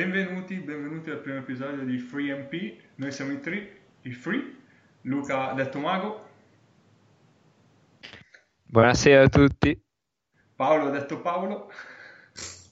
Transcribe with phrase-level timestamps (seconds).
[0.00, 2.80] Benvenuti, benvenuti al primo episodio di Free MP.
[2.94, 4.56] Noi siamo i tre, i Free,
[5.02, 6.26] Luca detto Mago,
[8.64, 9.78] Buonasera a tutti.
[10.56, 11.70] Paolo detto Paolo.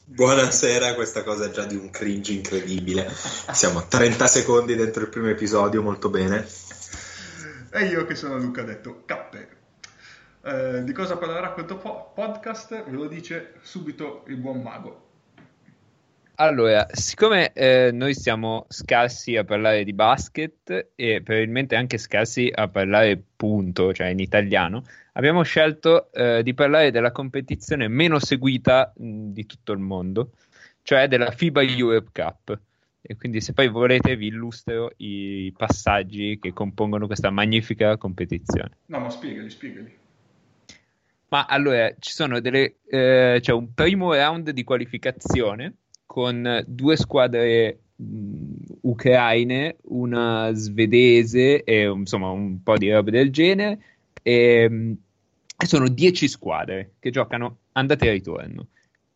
[0.07, 3.07] Buonasera, questa cosa è già di un cringe incredibile.
[3.11, 6.47] Siamo a 30 secondi dentro il primo episodio, molto bene.
[7.73, 9.49] E io che sono Luca detto Cappe.
[10.45, 12.85] Eh, di cosa parlerà questo po- podcast?
[12.85, 15.08] Ve lo dice subito il buon Mago.
[16.41, 22.69] Allora, siccome eh, noi siamo scarsi a parlare di basket e probabilmente anche scarsi a
[22.69, 29.33] parlare punto, cioè in italiano, abbiamo scelto eh, di parlare della competizione meno seguita mh,
[29.33, 30.31] di tutto il mondo,
[30.83, 32.61] cioè della FIBA Europe Cup.
[33.03, 38.77] E quindi se poi volete vi illustro i passaggi che compongono questa magnifica competizione.
[38.87, 39.93] No, ma spiegali, spiegali.
[41.31, 45.75] Ma allora, ci sono delle, eh, c'è un primo round di qualificazione
[46.09, 53.79] con due squadre mh, ucraine, una svedese e insomma un po' di robe del genere.
[54.23, 54.97] E,
[55.61, 58.69] e sono 10 squadre che giocano andata e ritorno.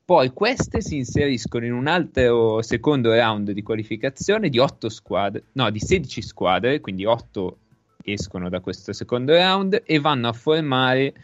[0.04, 5.70] Poi queste si inseriscono in un altro secondo round di qualificazione di 8 squadre, no,
[5.70, 7.56] di 16 squadre, quindi 8
[8.04, 11.14] escono da questo secondo round e vanno a formare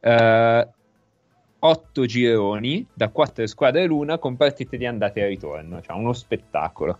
[0.00, 0.66] uh,
[1.64, 6.98] 8 gironi da 4 squadre l'una con partite di andata e ritorno, cioè uno spettacolo.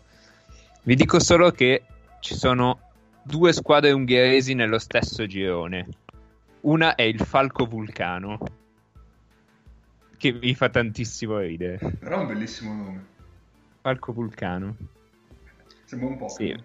[0.85, 1.83] Vi dico solo che
[2.21, 2.79] ci sono
[3.23, 5.89] due squadre ungheresi nello stesso girone.
[6.61, 8.39] Una è il Falco Vulcano,
[10.17, 11.79] che mi fa tantissimo ridere.
[11.98, 13.07] Però è un bellissimo nome.
[13.81, 14.77] Falco Vulcano.
[15.85, 16.29] Sembra un po'.
[16.29, 16.57] Sì.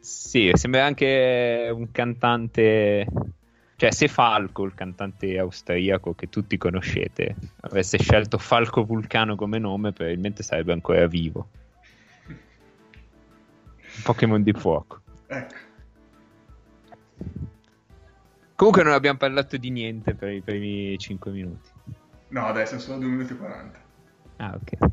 [0.00, 3.06] sì, sembra anche un cantante
[3.76, 9.92] cioè, se Falco, il cantante austriaco che tutti conoscete, avesse scelto Falco Vulcano come nome,
[9.92, 11.48] probabilmente sarebbe ancora vivo.
[12.26, 15.00] Un Pokémon di fuoco.
[15.26, 15.54] Ecco.
[18.54, 21.70] Comunque non abbiamo parlato di niente per i primi 5 minuti.
[22.28, 23.78] No, dai, sono solo 2 minuti e 40.
[24.36, 24.92] Ah, ok.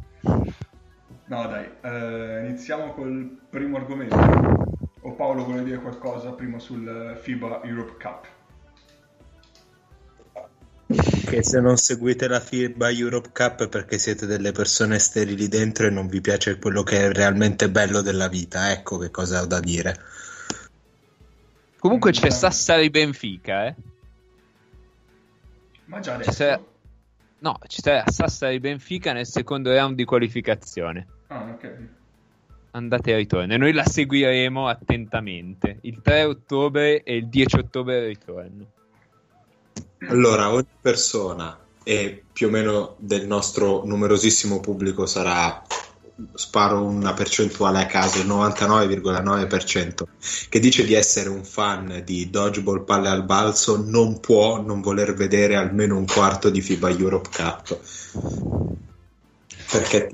[1.25, 4.15] No, dai, eh, iniziamo col primo argomento.
[5.01, 8.39] O Paolo vuole dire qualcosa prima sul FIBA Europe Cup?
[11.31, 15.87] Che se non seguite la FIBA Europe Cup è perché siete delle persone sterili dentro
[15.87, 18.69] e non vi piace quello che è realmente bello della vita.
[18.73, 19.95] Ecco che cosa ho da dire.
[21.79, 23.75] Comunque c'è Sassari Benfica, eh?
[25.85, 26.31] Ma già adesso?
[26.31, 26.59] C'è...
[27.39, 31.07] No, ci sarà Sassari Benfica nel secondo round di qualificazione.
[31.27, 31.87] Ah, ok.
[32.71, 33.53] Andate e ritorno.
[33.53, 35.77] E noi la seguiremo attentamente.
[35.83, 38.79] Il 3 ottobre e il 10 ottobre ritorno.
[40.07, 45.61] Allora, ogni persona e più o meno del nostro numerosissimo pubblico sarà,
[46.33, 50.03] sparo una percentuale a caso, il 99,9%,
[50.49, 55.13] che dice di essere un fan di dodgeball palle al balzo, non può non voler
[55.13, 57.79] vedere almeno un quarto di FIBA Europe Cup.
[59.71, 60.09] Perché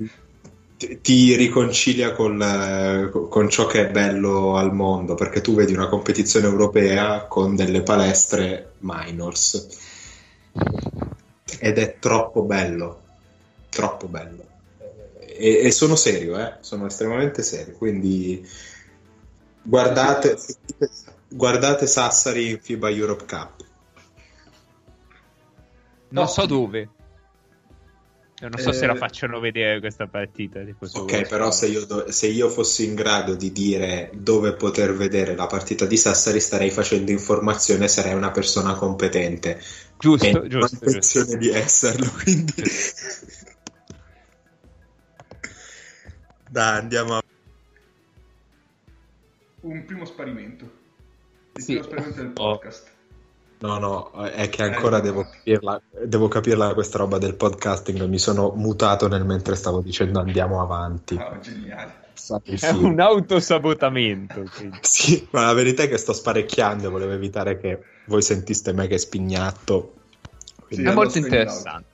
[0.78, 6.46] ti, riconcilia con, con ciò che è bello al mondo, perché tu vedi una competizione
[6.46, 9.66] europea con delle palestre minors
[11.58, 13.02] ed è troppo bello,
[13.68, 14.46] troppo bello.
[15.18, 16.58] E, e sono serio, eh?
[16.60, 18.46] sono estremamente serio, quindi
[19.62, 20.38] guardate,
[21.28, 23.66] guardate Sassari in FIBA Europe Cup.
[26.10, 26.88] Non so dove.
[28.40, 30.60] Io non so eh, se la facciano vedere questa partita.
[30.60, 35.34] ok, però se io, do- se io, fossi in grado di dire dove poter vedere
[35.34, 39.60] la partita di Sassari, starei facendo informazione e sarei una persona competente.
[39.98, 40.78] Giusto, e giusto.
[40.80, 41.36] Non giusto.
[41.36, 42.62] di esserlo, quindi...
[46.48, 47.22] Dai, andiamo a...
[49.62, 50.70] Un primo sparimento.
[51.54, 51.72] Il sì.
[51.72, 52.88] primo sparimento del podcast.
[52.88, 52.97] Oh.
[53.60, 58.04] No, no, è che ancora devo capirla, devo capirla questa roba del podcasting.
[58.04, 61.16] Mi sono mutato nel mentre stavo dicendo andiamo avanti.
[61.16, 62.06] Oh, geniale.
[62.44, 64.44] È un autosabotamento.
[64.80, 66.88] sì, ma la verità è che sto sparecchiando.
[66.90, 69.94] Volevo evitare che voi sentiste me che spignatto.
[70.66, 70.84] Quindi...
[70.84, 71.86] Sì, è molto interessante.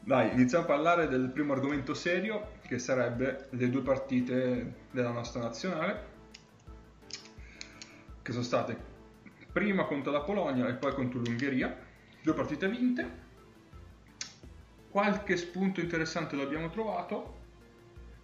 [0.00, 5.40] Dai, iniziamo a parlare del primo argomento serio, che sarebbe le due partite della nostra
[5.40, 6.02] nazionale,
[8.20, 8.92] che sono state
[9.54, 11.78] prima contro la Polonia e poi contro l'Ungheria,
[12.20, 13.22] due partite vinte.
[14.90, 17.42] Qualche spunto interessante l'abbiamo trovato.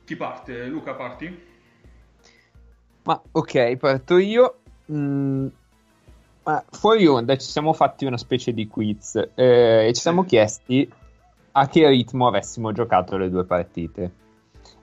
[0.05, 0.67] Chi parte?
[0.67, 1.49] Luca, parti?
[3.05, 4.59] Ma ok, parto io.
[4.91, 5.47] Mm,
[6.43, 10.93] ma fuori onda ci siamo fatti una specie di quiz eh, e ci siamo chiesti
[11.53, 14.13] a che ritmo avessimo giocato le due partite.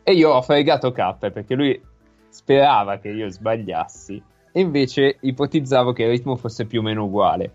[0.01, 1.81] E io ho fregato K perché lui
[2.29, 7.51] sperava che io sbagliassi e invece ipotizzavo che il ritmo fosse più o meno uguale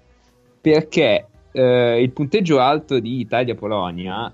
[0.63, 4.33] perché eh, il punteggio alto di Italia-Polonia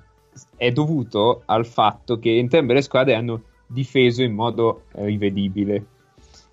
[0.55, 5.87] è dovuto al fatto che entrambe le squadre hanno difeso in modo rivedibile.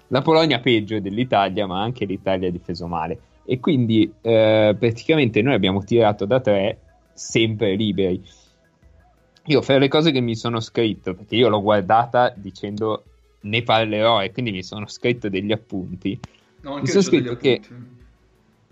[0.08, 3.20] La Polonia peggio dell'Italia, ma anche l'Italia ha difeso male.
[3.44, 6.80] E quindi eh, praticamente noi abbiamo tirato da tre
[7.14, 8.24] sempre liberi.
[9.48, 13.04] Io fra le cose che mi sono scritto, perché io l'ho guardata dicendo
[13.46, 16.20] ne parlerò e quindi mi sono scritto degli appunti.
[16.62, 17.62] No, mi sono scritto che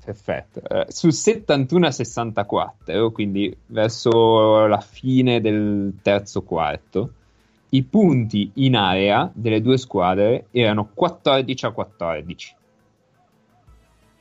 [0.04, 7.14] perfetto eh, sul 71 a 64, quindi verso la fine del terzo quarto,
[7.70, 12.56] i punti in area delle due squadre erano 14 a 14.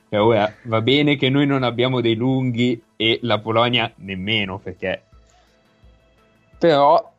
[0.09, 5.01] E ora va bene che noi non abbiamo dei lunghi e la Polonia nemmeno, perché
[6.59, 7.12] però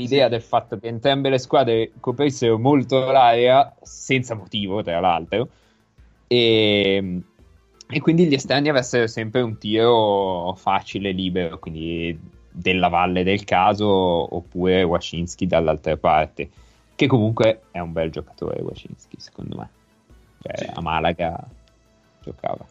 [0.00, 5.48] l'idea del fatto che entrambe le squadre coprissero molto l'area senza motivo, tra l'altro,
[6.26, 7.22] e,
[7.88, 12.18] e quindi gli esterni avessero sempre un tiro facile, libero, quindi
[12.50, 16.48] della valle del caso oppure Wacinski dall'altra parte,
[16.94, 19.70] che comunque è un bel giocatore Wacinski, secondo me.
[20.42, 20.70] Cioè, sì.
[20.72, 21.46] a Malaga
[22.22, 22.66] giocava.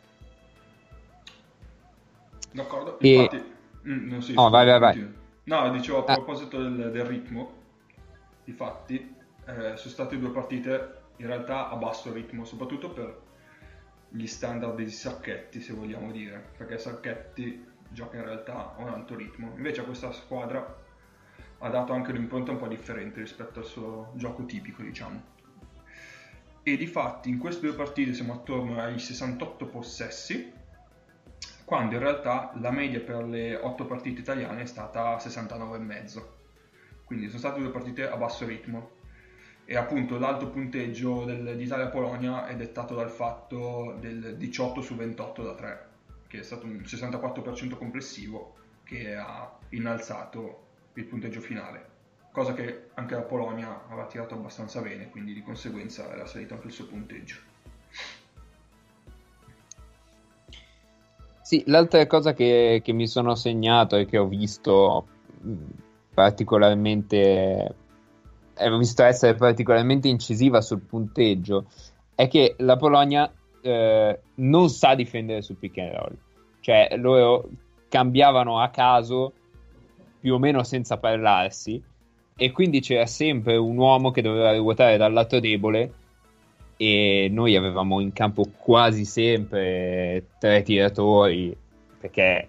[2.52, 3.14] D'accordo, e...
[3.14, 3.58] infatti...
[3.88, 5.19] Mm, no, sì, oh, vai, vai, vai.
[5.50, 6.14] No, dicevo a ah.
[6.14, 6.62] proposito ah.
[6.62, 7.52] del, del, ritmo,
[8.44, 9.16] difatti,
[9.46, 13.22] eh, sono state due partite in realtà a basso ritmo, soprattutto per
[14.10, 19.16] gli standard di Sacchetti, se vogliamo dire, perché Sacchetti gioca in realtà a un alto
[19.16, 19.52] ritmo.
[19.56, 20.78] Invece questa squadra
[21.58, 25.38] ha dato anche un'impronta un po' differente rispetto al suo gioco tipico, diciamo.
[26.62, 30.54] E di fatti in queste due partite siamo attorno ai 68 possessi,
[31.70, 36.24] quando in realtà la media per le 8 partite italiane è stata 69,5.
[37.04, 38.90] Quindi sono state due partite a basso ritmo
[39.66, 45.44] e appunto l'alto punteggio del, di Italia-Polonia è dettato dal fatto del 18 su 28
[45.44, 45.88] da 3,
[46.26, 50.64] che è stato un 64% complessivo che ha innalzato
[50.94, 51.86] il punteggio finale,
[52.32, 56.66] cosa che anche la Polonia aveva tirato abbastanza bene, quindi di conseguenza era salito anche
[56.66, 57.36] il suo punteggio.
[61.50, 65.08] Sì, l'altra cosa che, che mi sono segnato e che ho visto
[66.14, 67.76] particolarmente
[68.54, 71.66] è visto essere particolarmente incisiva sul punteggio,
[72.14, 76.18] è che la Polonia eh, non sa difendere sul pick and roll.
[76.60, 77.50] Cioè, loro
[77.90, 79.34] cambiavano a caso,
[80.20, 81.82] più o meno senza parlarsi,
[82.38, 85.94] e quindi c'era sempre un uomo che doveva ruotare dal lato debole
[86.82, 91.56] e noi avevamo in campo quasi sempre tre tiratori
[92.00, 92.48] perché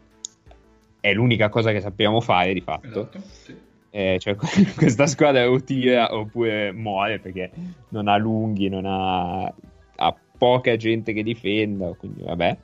[1.01, 2.87] è l'unica cosa che sappiamo fare di fatto.
[2.87, 4.37] Esatto, sì eh, cioè,
[4.77, 7.51] questa squadra o tira oppure muore perché
[7.89, 12.57] non ha lunghi, non ha, ha poca gente che difenda, quindi vabbè.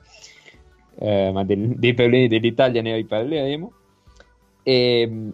[0.99, 3.71] Eh, ma del, dei problemi dell'Italia ne riparleremo.
[4.63, 5.33] E, ehm,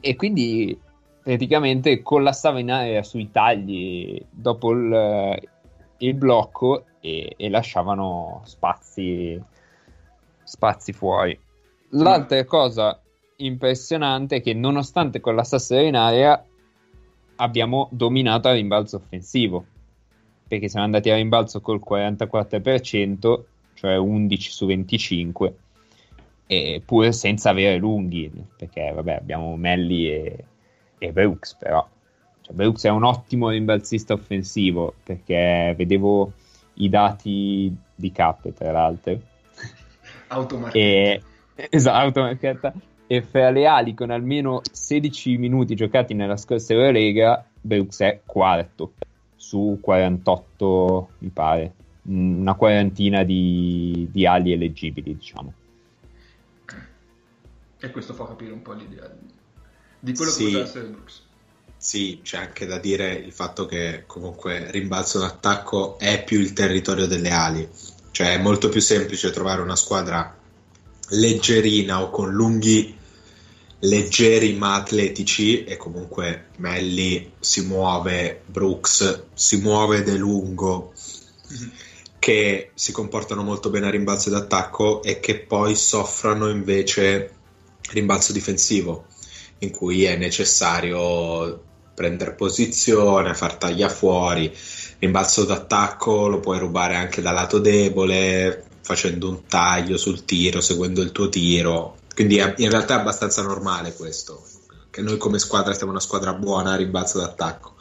[0.00, 0.78] e quindi
[1.28, 5.38] praticamente collassava in area sui tagli dopo il,
[5.98, 9.38] il blocco e, e, lasciavano spazi,
[10.42, 11.38] spazi fuori.
[11.90, 12.98] L'altra cosa
[13.36, 16.42] impressionante che nonostante collassassero in area
[17.36, 19.66] abbiamo dominato a rimbalzo offensivo
[20.48, 23.40] perché siamo andati a rimbalzo col 44%
[23.74, 25.56] cioè 11 su 25
[26.46, 30.44] eppure senza avere lunghi perché vabbè abbiamo Melli e,
[30.98, 31.86] e Brooks però.
[32.40, 36.32] Cioè, Brooks è un ottimo rimbalzista offensivo perché vedevo
[36.74, 39.18] i dati di K tra l'altro.
[40.28, 41.26] Automarchetta.
[41.54, 42.72] Esatto automarchetta.
[43.06, 48.92] E fra le ali con almeno 16 minuti giocati nella scorsa Eurolega, Brooks è quarto
[49.34, 55.52] su 48, mi pare, una quarantina di, di ali eleggibili, diciamo.
[57.80, 59.10] E questo fa capire un po' l'idea
[60.00, 60.38] di quello sì.
[60.38, 61.22] che potrebbe essere Brooks.
[61.76, 67.06] Sì, c'è anche da dire il fatto che comunque rimbalzo d'attacco è più il territorio
[67.06, 67.68] delle ali,
[68.10, 70.36] cioè è molto più semplice trovare una squadra
[71.10, 72.96] leggerina o con lunghi
[73.80, 80.92] leggeri ma atletici e comunque Melli si muove, Brooks si muove De Lungo
[81.52, 81.68] mm-hmm.
[82.18, 87.34] che si comportano molto bene a rimbalzo d'attacco e che poi soffrano invece
[87.90, 89.06] rimbalzo difensivo
[89.58, 91.62] in cui è necessario
[91.94, 94.54] prendere posizione, far taglia fuori
[95.00, 101.02] rimbalzo d'attacco lo puoi rubare anche dal lato debole facendo un taglio sul tiro, seguendo
[101.02, 104.42] il tuo tiro quindi è, in realtà è abbastanza normale questo.
[104.90, 107.76] che noi come squadra siamo una squadra buona a rimbalzo d'attacco.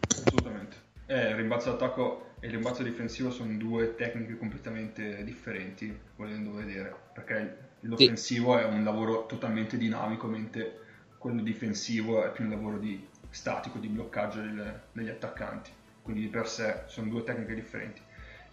[0.00, 0.76] Assolutamente.
[1.06, 7.65] Eh, rimbalzo d'attacco e il rimbalzo difensivo sono due tecniche completamente differenti, volendo vedere, perché
[7.86, 8.62] l'offensivo sì.
[8.62, 10.80] è un lavoro totalmente dinamico, mentre
[11.18, 15.70] quello difensivo è più un lavoro di statico, di bloccaggio del, degli attaccanti.
[16.02, 18.00] Quindi di per sé sono due tecniche differenti.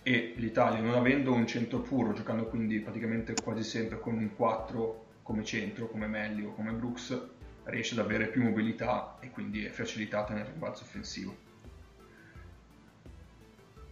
[0.02, 5.06] E l'Italia, non avendo un centro puro, giocando quindi praticamente quasi sempre con un 4
[5.24, 7.30] come centro, come Melli o come Brooks,
[7.66, 11.36] riesce ad avere più mobilità e quindi è facilitata nel rimbalzo offensivo.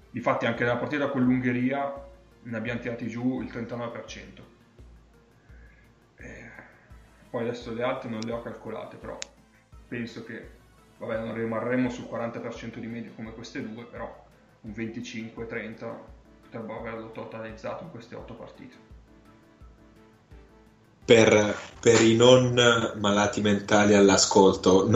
[0.09, 2.09] Difatti anche nella partita con l'Ungheria
[2.43, 4.50] ne abbiamo tirati giù il 39%.
[7.31, 9.17] Poi adesso le altre non le ho calcolate, però
[9.87, 10.59] penso che
[10.97, 14.25] vabbè, non rimarremo sul 40% di media come queste due, però
[14.61, 15.93] un 25-30
[16.43, 18.89] potrebbero averlo totalizzato in queste 8 partite.
[21.03, 22.53] Per, per, i non
[22.99, 24.89] malati mentali all'ascolto,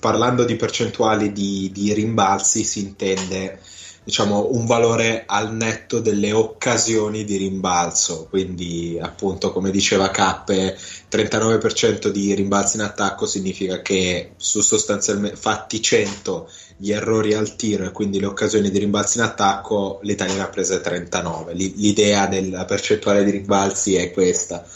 [0.00, 3.60] parlando di percentuali di, di, rimbalzi si intende
[4.04, 10.76] diciamo, un valore al netto delle occasioni di rimbalzo, quindi appunto come diceva Cappe,
[11.10, 17.84] 39% di rimbalzi in attacco significa che su sostanzialmente fatti 100 gli errori al tiro
[17.84, 21.54] e quindi le occasioni di rimbalzi in attacco, l'Italia ne ha prese 39.
[21.54, 24.66] L'idea della percentuale di rimbalzi è questa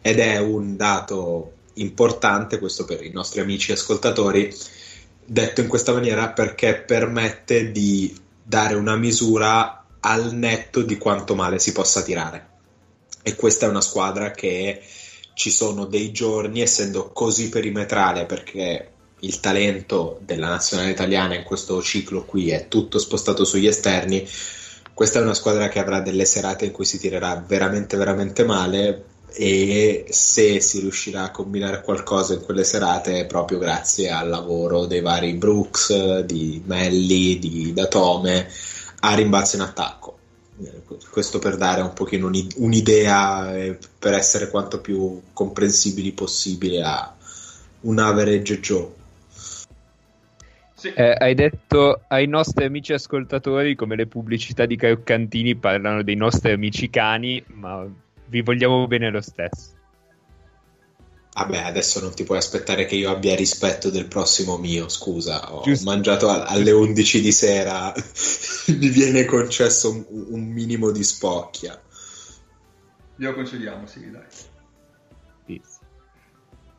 [0.00, 4.54] ed è un dato importante, questo per i nostri amici ascoltatori,
[5.24, 11.58] detto in questa maniera perché permette di dare una misura al netto di quanto male
[11.58, 12.54] si possa tirare.
[13.22, 14.80] E questa è una squadra che
[15.34, 21.82] ci sono dei giorni, essendo così perimetrale, perché il talento della nazionale italiana in questo
[21.82, 24.26] ciclo qui è tutto spostato sugli esterni.
[24.94, 29.04] Questa è una squadra che avrà delle serate in cui si tirerà veramente, veramente male,
[29.38, 34.86] e se si riuscirà a combinare qualcosa in quelle serate è proprio grazie al lavoro
[34.86, 38.48] dei vari Brooks, di Melli, di Datome
[39.00, 40.18] a rimbalzo in attacco.
[40.58, 47.14] Eh, questo per dare un pochino un'idea e per essere quanto più comprensibili possibile a
[47.80, 48.88] un average Joe.
[50.82, 56.52] Eh, hai detto ai nostri amici ascoltatori come le pubblicità di Caioccantini parlano dei nostri
[56.52, 57.86] amici cani, ma
[58.28, 59.74] vi vogliamo bene lo stesso.
[61.36, 65.62] Vabbè, adesso non ti puoi aspettare che io abbia rispetto del prossimo mio, scusa, ho
[65.62, 65.84] Giusto.
[65.84, 67.92] mangiato alle 11 di sera,
[68.68, 71.78] mi viene concesso un, un, minimo di spocchia.
[73.16, 74.22] Glielo concediamo, sì, dai.
[75.44, 75.78] Peace.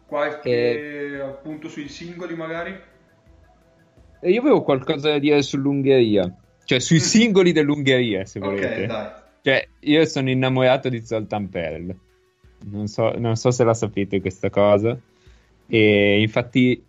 [0.08, 1.20] Qualche e...
[1.20, 2.82] appunto sui singoli magari?
[4.20, 7.02] E io avevo qualcosa da dire sull'Ungheria, cioè sui mm.
[7.02, 8.82] singoli dell'Ungheria, se volete.
[8.82, 9.26] Ok, dai.
[9.82, 11.96] Io sono innamorato di Zoltan Perl.
[12.66, 14.98] Non so, non so se la sapete questa cosa.
[15.68, 16.84] E infatti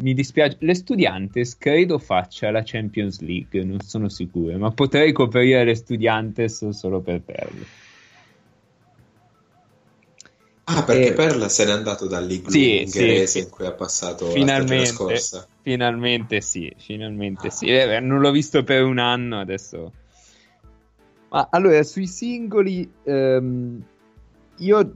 [0.00, 0.56] mi dispiace.
[0.60, 6.68] Le Studiantes credo faccia la Champions League, non sono sicuro, ma potrei coprire le Studiantes
[6.68, 7.66] solo per Perl.
[10.70, 11.12] Ah, perché e...
[11.14, 15.46] Perla se n'è andato dall'igloo sì, ungherese sì, in cui ha passato finalmente, scorsa.
[15.62, 17.50] Finalmente sì, finalmente ah.
[17.50, 17.66] sì.
[17.66, 19.92] Eh, non l'ho visto per un anno, adesso
[21.28, 23.82] ma allora, sui singoli, ehm,
[24.56, 24.92] io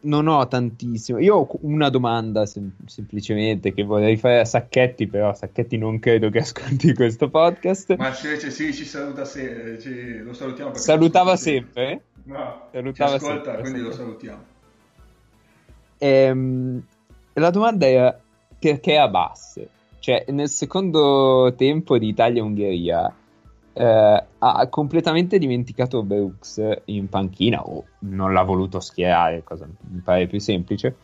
[0.00, 1.18] non ho tantissimo.
[1.18, 6.30] Io ho una domanda sem- semplicemente che vorrei fare a Sacchetti, però Sacchetti non credo
[6.30, 7.96] che ascolti questo podcast.
[7.96, 10.74] Ma invece sì, ci saluta se- ci- lo salutiamo.
[10.74, 12.02] Salutava sempre?
[12.24, 14.44] No, Salutava ci ascolta, sempre, quindi lo salutiamo.
[15.98, 16.82] Ehm,
[17.34, 18.20] la domanda era
[18.58, 19.68] perché a basse?
[19.98, 23.12] Cioè, nel secondo tempo di Italia-Ungheria
[23.78, 30.26] eh, ha completamente dimenticato Brooks in panchina o non l'ha voluto schierare, cosa mi pare
[30.26, 30.96] più semplice.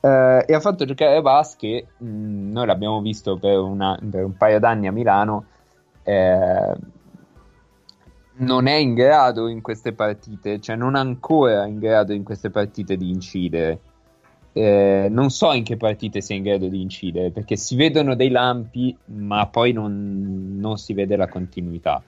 [0.00, 4.24] Eh, e ha fatto giocare Bas che mh, mm, noi l'abbiamo visto per, una, per,
[4.24, 5.46] un paio d'anni a Milano.
[6.04, 6.76] Eh,
[8.36, 12.96] non è in grado in queste partite, cioè non ancora in grado in queste partite
[12.96, 13.80] di incidere.
[14.56, 18.30] Eh, non so in che partite sia in grado di incidere perché si vedono dei
[18.30, 22.00] lampi, ma poi non, non si vede la continuità.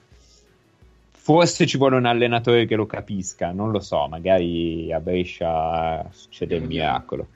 [1.11, 6.55] Forse ci vuole un allenatore che lo capisca, non lo so, magari a Brescia succede
[6.55, 7.27] il miracolo.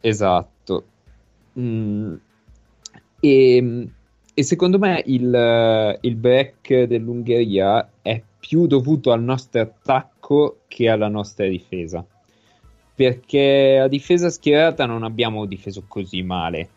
[0.00, 0.84] Esatto.
[1.56, 2.14] Mm.
[3.20, 3.88] E,
[4.34, 11.08] e, secondo me il, il break dell'Ungheria è più dovuto al nostro attacco che alla
[11.08, 12.04] nostra difesa
[12.94, 16.68] perché a difesa schierata non abbiamo difeso così male,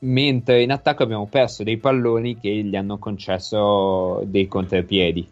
[0.00, 5.26] mentre in attacco abbiamo perso dei palloni che gli hanno concesso dei contropiedi.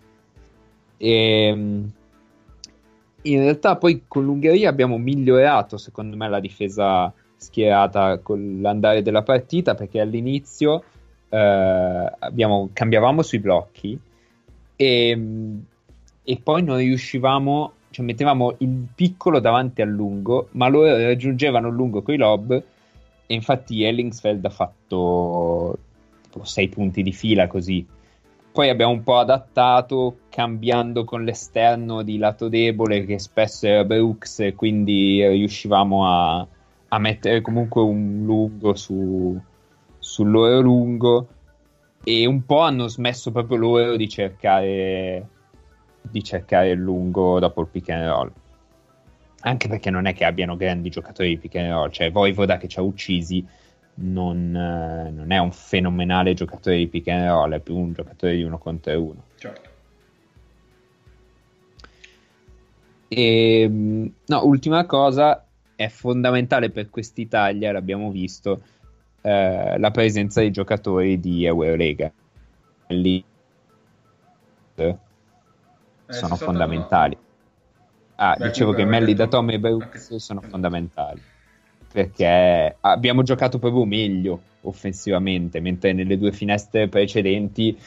[0.97, 1.11] E,
[1.47, 1.93] ehm,
[3.23, 9.23] in realtà poi con l'Ungheria abbiamo migliorato secondo me la difesa schierata con l'andare della
[9.23, 10.83] partita perché all'inizio
[11.29, 13.99] eh, abbiamo, cambiavamo sui blocchi
[14.77, 15.21] e,
[16.23, 21.75] e poi non riuscivamo, cioè mettevamo il piccolo davanti al lungo, ma loro raggiungevano il
[21.75, 25.79] lungo con i lob e infatti Ellingsfeld ha fatto
[26.43, 27.87] 6 punti di fila così.
[28.51, 34.53] Poi abbiamo un po' adattato cambiando con l'esterno di lato debole che spesso era Brooks
[34.57, 36.47] quindi riuscivamo a,
[36.89, 39.39] a mettere comunque un lungo su,
[39.99, 41.29] sul loro lungo
[42.03, 45.29] e un po' hanno smesso proprio loro di cercare
[46.11, 48.33] di cercare il lungo dopo il pick and roll.
[49.41, 52.67] Anche perché non è che abbiano grandi giocatori di pick and roll cioè Voivoda che
[52.67, 53.47] ci ha uccisi
[54.01, 58.37] non, eh, non, è un fenomenale giocatore di pick and roll è più un giocatore
[58.37, 59.25] di uno contro uno.
[59.37, 59.71] Certo.
[63.09, 68.61] E ehm, no, ultima cosa è fondamentale per quest'Italia l'abbiamo visto
[69.23, 72.13] eh, la presenza di giocatori di Eurolega.
[72.89, 73.25] Lì
[76.09, 77.17] eh, sono fondamentali.
[78.17, 81.23] Ah, Beh, dicevo che Melli, Datome e Brooks sono fondamentali
[81.91, 87.79] perché abbiamo giocato proprio meglio offensivamente, mentre nelle due finestre precedenti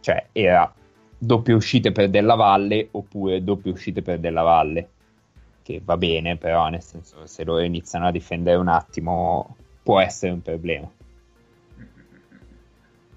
[0.00, 0.72] cioè era
[1.16, 4.88] doppie uscite per Della Valle oppure doppie uscite per Della Valle
[5.62, 10.32] che va bene però nel senso se loro iniziano a difendere un attimo può essere
[10.32, 10.90] un problema.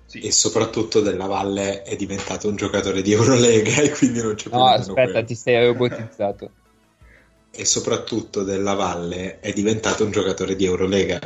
[0.07, 0.19] Sì.
[0.19, 4.57] E soprattutto Della Valle è diventato un giocatore di Eurolega e quindi non c'è più
[4.57, 5.23] No, aspetta, quello.
[5.25, 6.51] ti sei robotizzato.
[7.51, 11.19] e soprattutto Della Valle è diventato un giocatore di Eurolega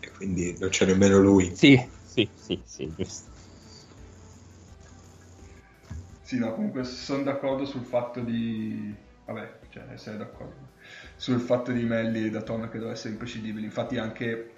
[0.00, 1.54] e quindi non c'è nemmeno lui.
[1.54, 3.32] Sì, sì, sì, sì, giusto.
[6.22, 8.94] Sì, no, comunque sono d'accordo sul fatto di...
[9.26, 10.72] Vabbè, cioè, essere d'accordo
[11.16, 13.66] sul fatto di Melli da Tom che deve essere imprescindibile.
[13.66, 14.52] Infatti anche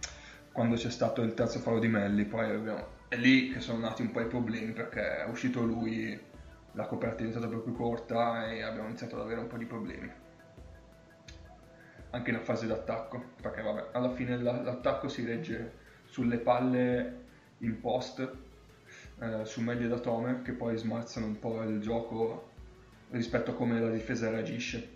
[0.52, 2.94] quando c'è stato il terzo fallo di Melli, poi abbiamo...
[3.08, 6.18] è lì che sono nati un po' i problemi perché è uscito lui,
[6.72, 10.10] la coperta è diventata proprio corta e abbiamo iniziato ad avere un po' di problemi.
[12.10, 17.24] Anche in fase d'attacco, perché vabbè, alla fine l'attacco si regge sulle palle
[17.58, 18.20] in post
[19.20, 22.50] eh, su Melli da Tome che poi smazzano un po' il gioco
[23.10, 24.94] rispetto a come la difesa reagisce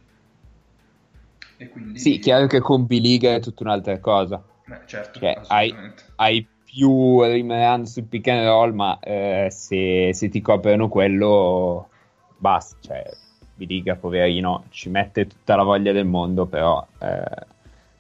[1.68, 1.99] quindi...
[1.99, 4.42] Sì, chiaro che con B-Liga è tutta un'altra cosa.
[4.64, 5.75] Beh, certo, cioè, hai,
[6.16, 11.88] hai, più rim sul pick and roll, ma eh, se, se, ti coprono quello,
[12.37, 12.76] basta.
[12.80, 13.11] Cioè,
[13.54, 17.46] B-Liga, poverino, ci mette tutta la voglia del mondo, però eh,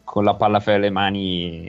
[0.04, 1.68] con la palla fra le mani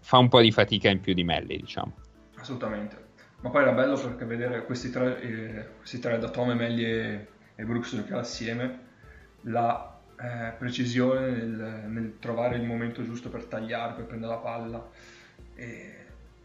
[0.00, 1.92] fa un po' di fatica in più di Melli, diciamo.
[2.36, 3.06] Assolutamente.
[3.40, 7.26] Ma poi era bello perché vedere questi tre, eh, questi tre da Tome, Melli e,
[7.54, 8.78] e Brooks giocare assieme,
[9.42, 14.90] la eh, precisione nel, nel, trovare il momento giusto per tagliare, per prendere la palla.
[15.58, 15.94] E,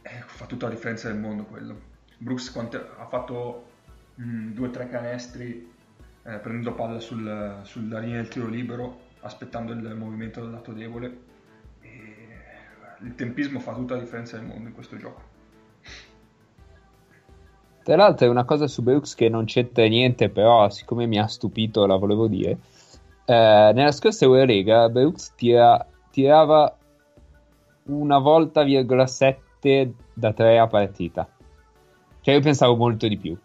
[0.01, 1.91] e fa tutta la differenza del mondo quello.
[2.17, 3.65] Brooks quante, ha fatto
[4.19, 5.71] mm, due o tre canestri
[6.23, 11.17] eh, prendendo palla sul, sulla linea del tiro libero, aspettando il movimento dal lato debole.
[11.81, 12.27] E
[13.01, 15.31] il tempismo fa tutta la differenza del mondo in questo gioco.
[17.83, 21.27] Tra l'altro è una cosa su Brooks che non c'entra niente, però siccome mi ha
[21.27, 22.57] stupito la volevo dire
[23.25, 26.75] eh, nella scorsa Eurolega Brooks tira, tirava
[27.85, 31.27] una volta, virgola 7 da 3 a partita.
[32.21, 33.37] Cioè io pensavo molto di più.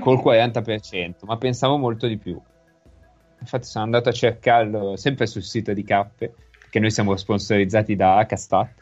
[0.00, 2.40] Col 40%, ma pensavo molto di più.
[3.40, 6.34] Infatti sono andato a cercarlo sempre sul sito di Cappe,
[6.70, 8.74] che noi siamo sponsorizzati da HStat.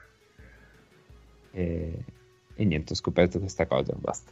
[1.53, 2.05] E,
[2.55, 4.31] e niente, ho scoperto questa cosa, basta.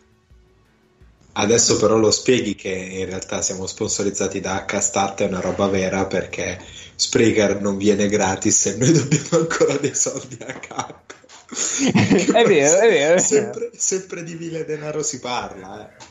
[1.40, 6.04] Adesso però lo spieghi che in realtà siamo sponsorizzati da HStat, è una roba vera
[6.06, 6.58] perché
[6.96, 11.14] Spreaker non viene gratis e noi dobbiamo ancora dei soldi a capo.
[12.34, 13.18] è vero, è vero.
[13.18, 15.88] Sempre, sempre, di vile denaro si parla.
[15.88, 16.04] Eh.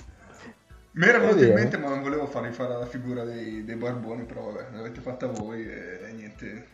[0.91, 4.23] Mi era venuto in mente, ma non volevo farvi fare la figura dei, dei barboni,
[4.23, 6.67] però vabbè, l'avete fatta voi e, e niente.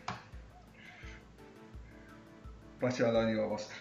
[2.78, 3.74] Pace all'anima vostra.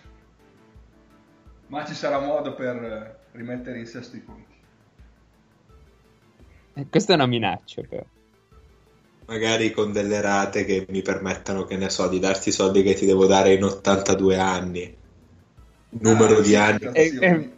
[1.67, 4.52] Ma ci sarà modo per rimettere in sesto i punti.
[6.75, 8.03] Eh, questa è una minaccia, però.
[9.25, 12.93] Magari con delle rate che mi permettano, che ne so, di darti i soldi che
[12.93, 14.95] ti devo dare in 82 anni.
[15.89, 16.89] Numero ah, di anni.
[16.91, 17.49] E, e,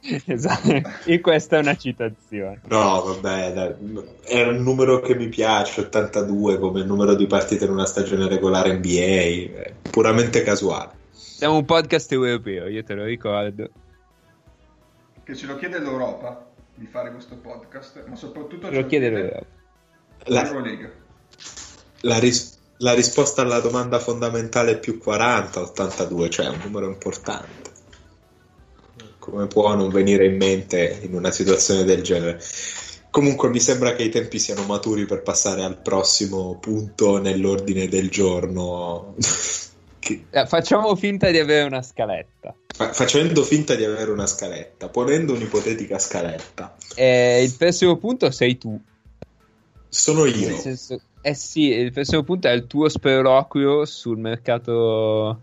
[0.26, 2.60] esatto, e questa è una citazione.
[2.68, 3.76] No, vabbè,
[4.24, 8.28] è un numero che mi piace, 82, come il numero di partite in una stagione
[8.28, 10.92] regolare NBA, puramente casuale.
[11.10, 13.70] Siamo un podcast europeo, io te lo ricordo.
[15.24, 16.47] Che ce lo chiede l'Europa?
[16.78, 19.46] Di fare questo podcast, ma soprattutto ce lo chiede
[20.24, 20.42] la,
[22.02, 27.66] la, ris- la risposta alla domanda fondamentale è più 40, 82, cioè un numero importante.
[29.18, 32.40] Come può non venire in mente in una situazione del genere?
[33.10, 38.08] Comunque mi sembra che i tempi siano maturi per passare al prossimo punto nell'ordine del
[38.08, 39.14] giorno.
[39.98, 40.26] che...
[40.30, 42.54] Eh, facciamo finta di avere una scaletta.
[42.74, 46.76] Fa- facendo finta di avere una scaletta, ponendo un'ipotetica scaletta.
[46.94, 48.80] Eh, il prossimo punto sei tu.
[49.88, 50.56] Sono io.
[50.58, 55.40] Senso, eh sì, il prossimo punto è il tuo sproloquio sul mercato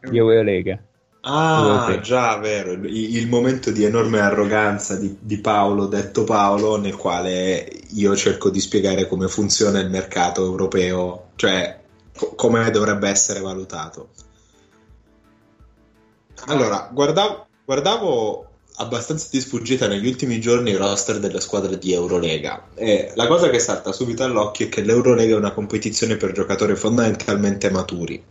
[0.00, 0.80] di Eurolega.
[1.28, 6.94] Ah, già, vero, il, il, momento di enorme arroganza di, di, Paolo, detto Paolo, nel
[6.94, 11.80] quale io cerco di spiegare come funziona il mercato europeo, cioè
[12.16, 14.08] co- come dovrebbe essere valutato.
[16.46, 22.68] Allora, guardavo, guardavo abbastanza di sfuggita negli ultimi giorni il roster delle squadre di Eurolega
[22.74, 26.76] e la cosa che salta subito all'occhio è che l'Eurolega è una competizione per giocatori
[26.76, 28.22] fondamentalmente maturi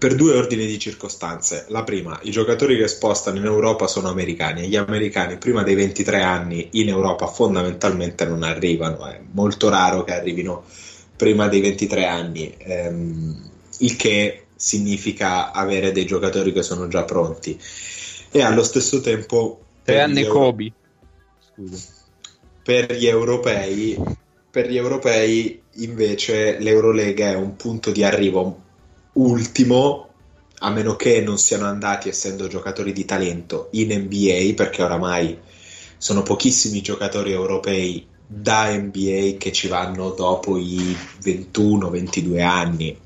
[0.00, 1.66] per due ordini di circostanze.
[1.68, 5.74] La prima, i giocatori che spostano in Europa sono americani e gli americani prima dei
[5.74, 10.64] 23 anni in Europa fondamentalmente non arrivano, è molto raro che arrivino
[11.20, 17.60] prima dei 23 anni, ehm, il che significa avere dei giocatori che sono già pronti
[18.30, 20.72] e allo stesso tempo tre anni Euro- Kobe
[21.54, 21.88] Scusa.
[22.62, 23.98] per gli europei
[24.50, 28.62] per gli europei invece l'Eurolega è un punto di arrivo
[29.14, 30.08] ultimo
[30.58, 35.38] a meno che non siano andati essendo giocatori di talento in NBA perché oramai
[35.96, 42.96] sono pochissimi giocatori europei da NBA che ci vanno dopo i 21-22 anni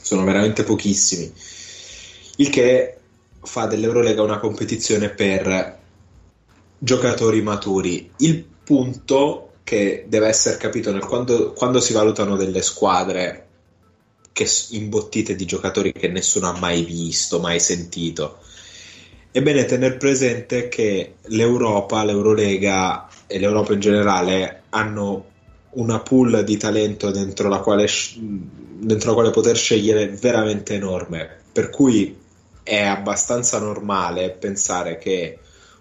[0.00, 1.30] sono veramente pochissimi
[2.36, 2.96] il che
[3.42, 5.78] fa dell'Eurolega una competizione per
[6.78, 8.10] giocatori maturi.
[8.18, 13.46] Il punto che deve essere capito nel quando, quando si valutano delle squadre
[14.32, 18.38] che imbottite di giocatori che nessuno ha mai visto, mai sentito.
[19.30, 25.26] È bene tenere presente che l'Europa, l'Eurolega e l'Europa in generale hanno
[25.70, 27.86] una pool di talento dentro la quale,
[28.16, 31.36] dentro la quale poter scegliere veramente enorme.
[31.52, 32.16] Per cui
[32.62, 35.38] è abbastanza normale pensare che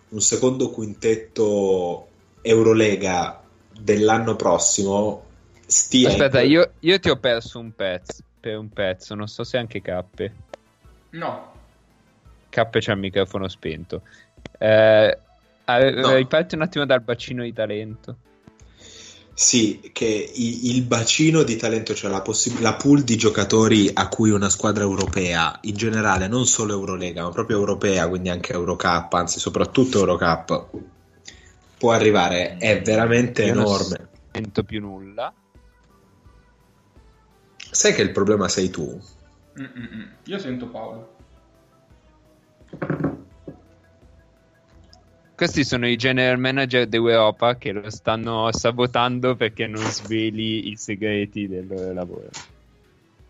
[0.10, 2.08] un secondo quintetto
[2.42, 3.42] Eurolega
[3.80, 5.24] dell'anno prossimo
[5.66, 6.10] stia.
[6.10, 6.52] Aspetta, in...
[6.52, 10.32] io, io, ti ho perso un pezzo, per un pezzo, non so se anche K.
[11.12, 11.52] No.
[12.50, 14.02] K c'ha il microfono spento.
[14.58, 15.18] Eh,
[15.67, 16.15] no.
[16.15, 18.17] Riparti un attimo dal bacino di talento.
[19.34, 24.32] Sì, che il bacino di talento, cioè la, possib- la, pool di giocatori a cui
[24.32, 29.39] una squadra europea, in generale, non solo Eurolega, ma proprio europea, quindi anche Eurocup, anzi
[29.39, 30.67] soprattutto Eurocup,
[31.77, 33.97] può arrivare, è veramente Io enorme.
[33.99, 35.32] Non sento più nulla.
[37.69, 38.99] Sai che il problema sei tu?
[39.60, 40.12] Mm-mm.
[40.23, 41.15] Io sento Paolo.
[45.38, 51.47] Questi sono i general manager d'Europa che lo stanno sabotando perché non sveli i segreti
[51.47, 52.30] del loro lavoro.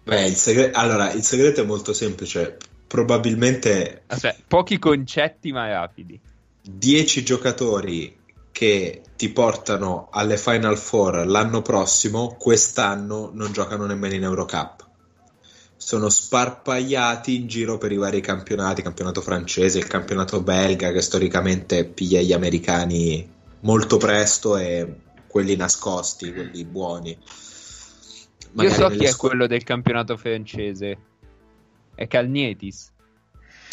[0.03, 2.55] Beh, il segre- allora, il segreto è molto semplice.
[2.87, 4.03] Probabilmente...
[4.07, 6.17] Aspetta, pochi concetti ma rapidi.
[6.61, 8.15] 10 giocatori
[8.53, 14.86] che ti portano alle Final Four l'anno prossimo, quest'anno non giocano nemmeno in Eurocup
[15.87, 21.85] sono sparpagliati in giro per i vari campionati, campionato francese, il campionato belga che storicamente
[21.85, 23.25] piglia gli americani
[23.61, 24.95] molto presto e
[25.27, 27.17] quelli nascosti, quelli buoni.
[28.51, 30.97] Magari Io so chi è scu- quello del campionato francese,
[31.95, 32.91] è Calnietis.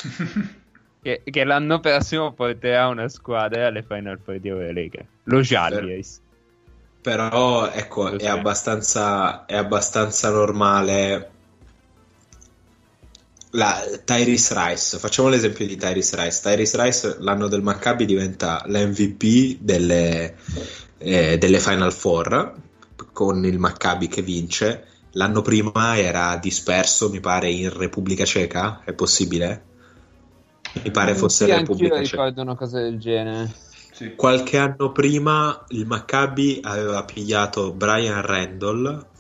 [1.03, 6.20] che, che, l'anno prossimo porterà una squadra alle Final Four di Eurolega, lo Jallies.
[7.03, 11.33] Però ecco, è abbastanza, è abbastanza normale
[13.55, 16.40] la Tyrese Rice, facciamo l'esempio di Tyrese Rice.
[16.43, 20.37] Tyrese Rice l'anno del Maccabi diventa l'MVP delle,
[20.99, 22.55] eh, delle Final Four
[23.12, 24.87] con il Maccabi che vince.
[25.12, 29.73] L'anno prima era disperso, mi pare, in Repubblica Ceca, è possibile?
[30.83, 32.11] Mi pare mm, fosse sì, Repubblica Ceca.
[32.11, 33.55] ricordo una cosa del genere.
[33.93, 34.17] Sì.
[34.17, 39.12] Qualche anno prima il Maccabi aveva pigliato Brian Randall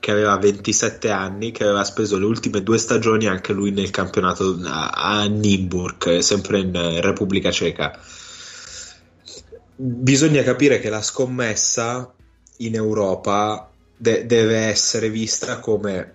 [0.00, 4.58] che aveva 27 anni, che aveva speso le ultime due stagioni anche lui nel campionato
[4.64, 7.98] a, Nimburg, sempre in Repubblica Ceca.
[9.74, 12.12] Bisogna capire che la scommessa
[12.58, 16.14] in Europa de- deve essere vista come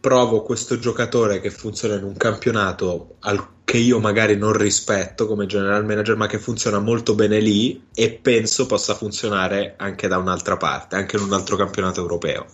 [0.00, 5.46] provo questo giocatore che funziona in un campionato al- che io magari non rispetto come
[5.46, 10.56] general manager, ma che funziona molto bene lì e penso possa funzionare anche da un'altra
[10.56, 12.46] parte, anche in un altro campionato europeo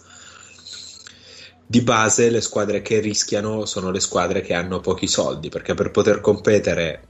[1.67, 5.91] di base le squadre che rischiano sono le squadre che hanno pochi soldi, perché per
[5.91, 7.07] poter competere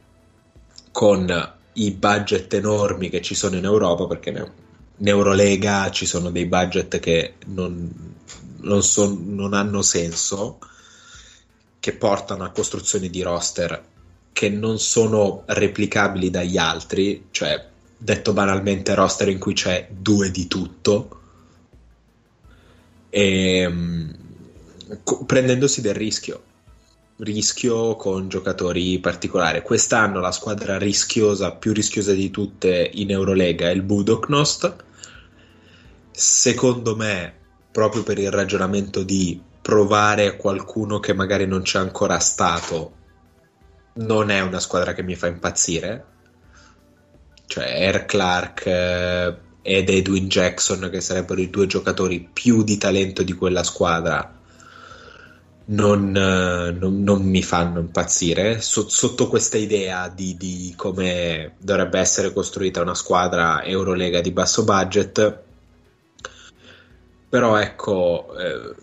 [0.93, 6.47] con i budget enormi che ci sono in Europa, perché in Eurolega ci sono dei
[6.47, 8.15] budget che non,
[8.61, 10.59] non, so, non hanno senso,
[11.79, 13.85] che portano a costruzioni di roster
[14.33, 17.65] che non sono replicabili dagli altri, cioè
[17.97, 21.21] detto banalmente roster in cui c'è due di tutto,
[23.09, 24.26] e, ehm,
[25.27, 26.43] prendendosi del rischio
[27.19, 29.63] rischio con giocatori particolari.
[29.63, 34.85] Quest'anno la squadra rischiosa, più rischiosa di tutte in Eurolega è il Budoknost.
[36.11, 37.35] Secondo me,
[37.71, 42.93] proprio per il ragionamento di provare qualcuno che magari non c'è ancora stato,
[43.95, 46.05] non è una squadra che mi fa impazzire.
[47.47, 53.23] Cioè, Air Clark eh, ed Edwin Jackson, che sarebbero i due giocatori più di talento
[53.23, 54.36] di quella squadra,
[55.67, 58.61] non, eh, non, non mi fanno impazzire.
[58.61, 64.65] So, sotto questa idea di, di, come dovrebbe essere costruita una squadra Eurolega di basso
[64.65, 65.39] budget,
[67.29, 68.75] però ecco, eh,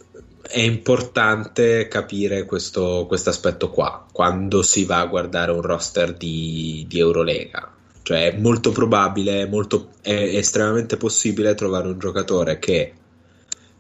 [0.41, 6.99] è importante capire questo aspetto qua quando si va a guardare un roster di, di
[6.99, 7.71] Eurolega.
[8.03, 12.93] Cioè è molto probabile, molto, è estremamente possibile trovare un giocatore che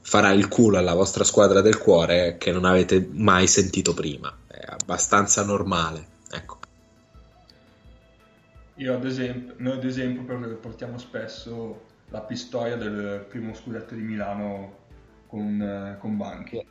[0.03, 4.37] farà il culo alla vostra squadra del cuore che non avete mai sentito prima.
[4.45, 6.05] È abbastanza normale.
[6.31, 6.59] Ecco.
[8.75, 14.81] Io ad esempio, noi ad esempio portiamo spesso la pistoia del primo scudetto di Milano
[15.27, 16.67] con, con Banchi.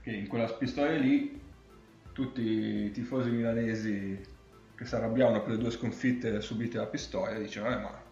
[0.00, 1.40] Che in quella pistoia lì
[2.12, 4.32] tutti i tifosi milanesi
[4.76, 8.02] che si arrabbiavano per le due sconfitte subite da Pistoia dicevano eh, ma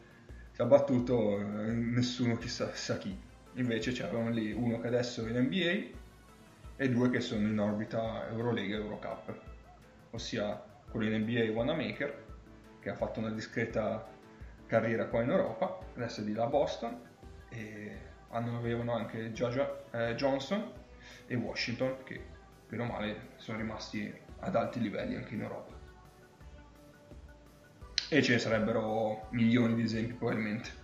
[0.52, 3.16] si è battuto eh, nessuno chissà, chissà chi
[3.54, 5.98] Invece c'erano lì uno che adesso è in NBA
[6.76, 9.34] e due che sono in orbita Eurolega e Eurocup,
[10.10, 12.24] ossia quello in NBA Wanamaker,
[12.80, 14.08] che ha fatto una discreta
[14.66, 16.98] carriera qua in Europa, adesso è di là a Boston,
[17.50, 17.98] e
[18.30, 20.72] avevano anche Georgia, eh, Johnson
[21.26, 22.24] e Washington, che
[22.66, 25.72] per o male sono rimasti ad alti livelli anche in Europa.
[28.08, 30.81] E ce ne sarebbero milioni di esempi probabilmente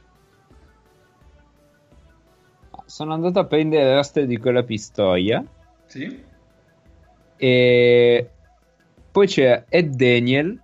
[2.88, 5.44] sono andato a prendere le roster di quella pistoia.
[5.84, 6.24] Sì.
[7.36, 8.30] E
[9.12, 10.58] poi c'è Ed Daniel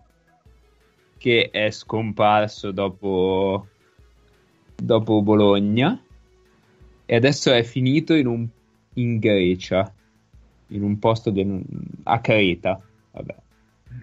[1.18, 3.68] che è scomparso dopo,
[4.74, 6.02] dopo Bologna
[7.04, 8.48] e adesso è finito in, un,
[8.94, 9.92] in Grecia,
[10.68, 11.60] in un posto de,
[12.04, 12.80] a Creta.
[13.10, 13.36] Vabbè,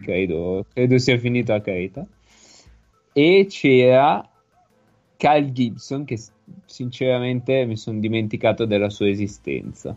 [0.03, 2.05] credo, credo sia finito a Creta.
[3.13, 4.29] E c'era
[5.17, 6.17] Kyle Gibson che
[6.65, 9.95] sinceramente mi sono dimenticato della sua esistenza.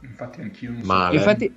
[0.00, 0.86] Infatti anch'io non so.
[0.86, 1.16] Male.
[1.16, 1.54] Infatti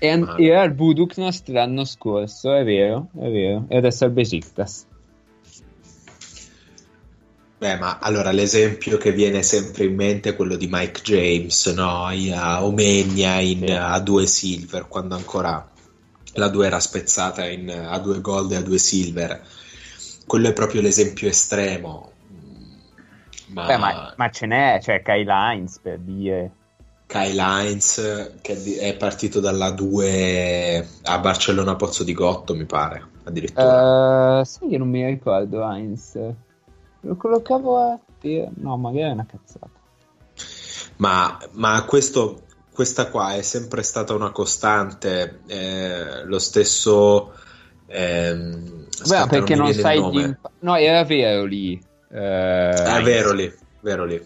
[0.00, 4.86] an- era al Buduknost l'anno scorso, è vero, è vero, e adesso è al Besiktas.
[7.58, 12.04] Beh, ma allora l'esempio che viene sempre in mente è quello di Mike James, no?
[12.04, 13.72] A Omegna in sì.
[13.72, 15.66] a due silver, quando ancora
[16.34, 19.42] la 2 era spezzata in a due gold e a due silver
[20.26, 22.12] quello è proprio l'esempio estremo.
[23.48, 26.50] Ma, Beh, ma, ma ce n'è, cioè Kyle Hines per dire.
[27.06, 34.40] Kyle Hines che è partito dalla 2 a Barcellona Pozzo di Gotto, mi pare, addirittura.
[34.40, 36.18] Uh, sai che non mi ricordo Hines.
[37.00, 37.98] Lo collocavo a...
[38.56, 39.70] No, magari è una cazzata.
[40.96, 45.42] Ma, ma questo, questa qua è sempre stata una costante.
[45.46, 47.32] Eh, lo stesso
[47.86, 50.36] Ehm, Beh, perché non, sai di...
[50.60, 51.80] No, era vero lì.
[52.08, 54.20] Eh, è vero lì, vero lì.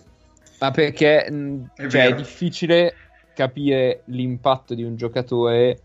[0.61, 2.95] Ma perché è, cioè, è difficile
[3.35, 5.81] capire l'impatto di un giocatore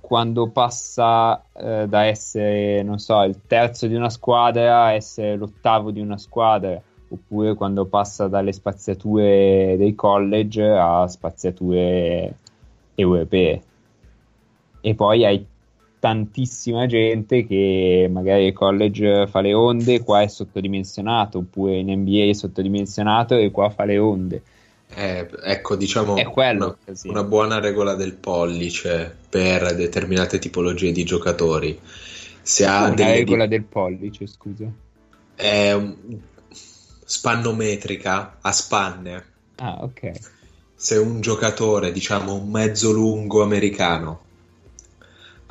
[0.00, 5.92] quando passa eh, da essere, non so, il terzo di una squadra a essere l'ottavo
[5.92, 12.34] di una squadra, oppure quando passa dalle spaziature dei college a spaziature
[12.96, 13.62] europee.
[14.80, 15.46] E poi hai
[16.00, 22.30] tantissima gente che magari il college fa le onde, qua è sottodimensionato, oppure in NBA
[22.30, 24.42] è sottodimensionato e qua fa le onde.
[24.92, 31.78] Eh, ecco, diciamo una, una, buona regola del pollice per determinate tipologie di giocatori.
[32.42, 33.12] Se ha una delle...
[33.12, 34.68] regola del pollice, scusa.
[35.36, 35.78] È
[37.04, 39.24] spannometrica a spanne.
[39.56, 40.12] Ah, ok.
[40.74, 44.22] Se un giocatore, diciamo un mezzo lungo americano,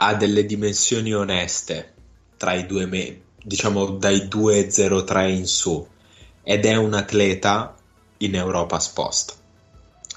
[0.02, 1.94] ha delle dimensioni oneste
[2.38, 5.88] tra i due me- diciamo dai 2,03 in su
[6.44, 7.76] ed è un atleta
[8.18, 9.34] in Europa sposta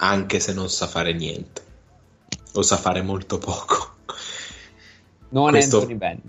[0.03, 1.63] anche se non sa fare niente.
[2.55, 3.95] O sa fare molto poco.
[5.31, 6.25] Non questo, Anthony Bennett.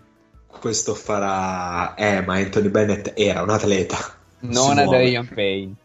[0.47, 1.95] Questo farà...
[1.95, 3.97] Eh, ma Anthony Bennett era un atleta.
[4.39, 5.75] Non Adrian Payne.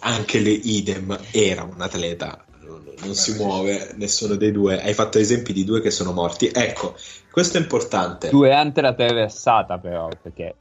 [0.00, 2.44] Anche le idem era un atleta.
[2.70, 4.80] Non, non si muove nessuno dei due.
[4.80, 6.50] Hai fatto esempi di due che sono morti.
[6.52, 6.94] Ecco,
[7.30, 8.30] questo è importante.
[8.30, 10.54] Due ante la traversata però, perché...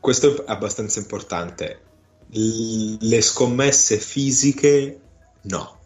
[0.00, 1.80] Questo è abbastanza importante.
[2.30, 5.00] L- le scommesse fisiche
[5.42, 5.78] no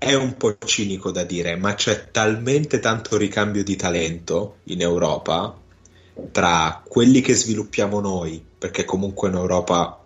[0.00, 5.54] è un po' cinico da dire, ma c'è talmente tanto ricambio di talento in Europa
[6.32, 10.02] tra quelli che sviluppiamo noi, perché comunque in Europa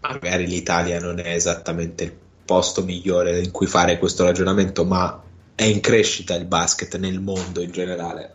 [0.00, 2.12] magari l'Italia non è esattamente il
[2.44, 5.22] posto migliore in cui fare questo ragionamento, ma
[5.54, 8.34] è in crescita il basket nel mondo in generale.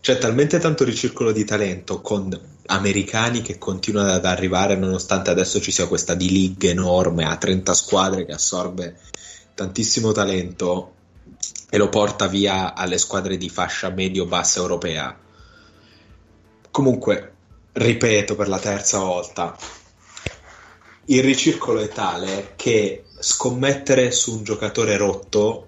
[0.00, 5.70] C'è talmente tanto ricircolo di talento con americani che continuano ad arrivare nonostante adesso ci
[5.70, 8.96] sia questa D-League enorme a 30 squadre che assorbe
[9.54, 10.94] tantissimo talento
[11.68, 15.16] e lo porta via alle squadre di fascia medio-bassa europea.
[16.70, 17.32] Comunque,
[17.72, 19.56] ripeto per la terza volta,
[21.10, 25.66] il ricircolo è tale che scommettere su un giocatore rotto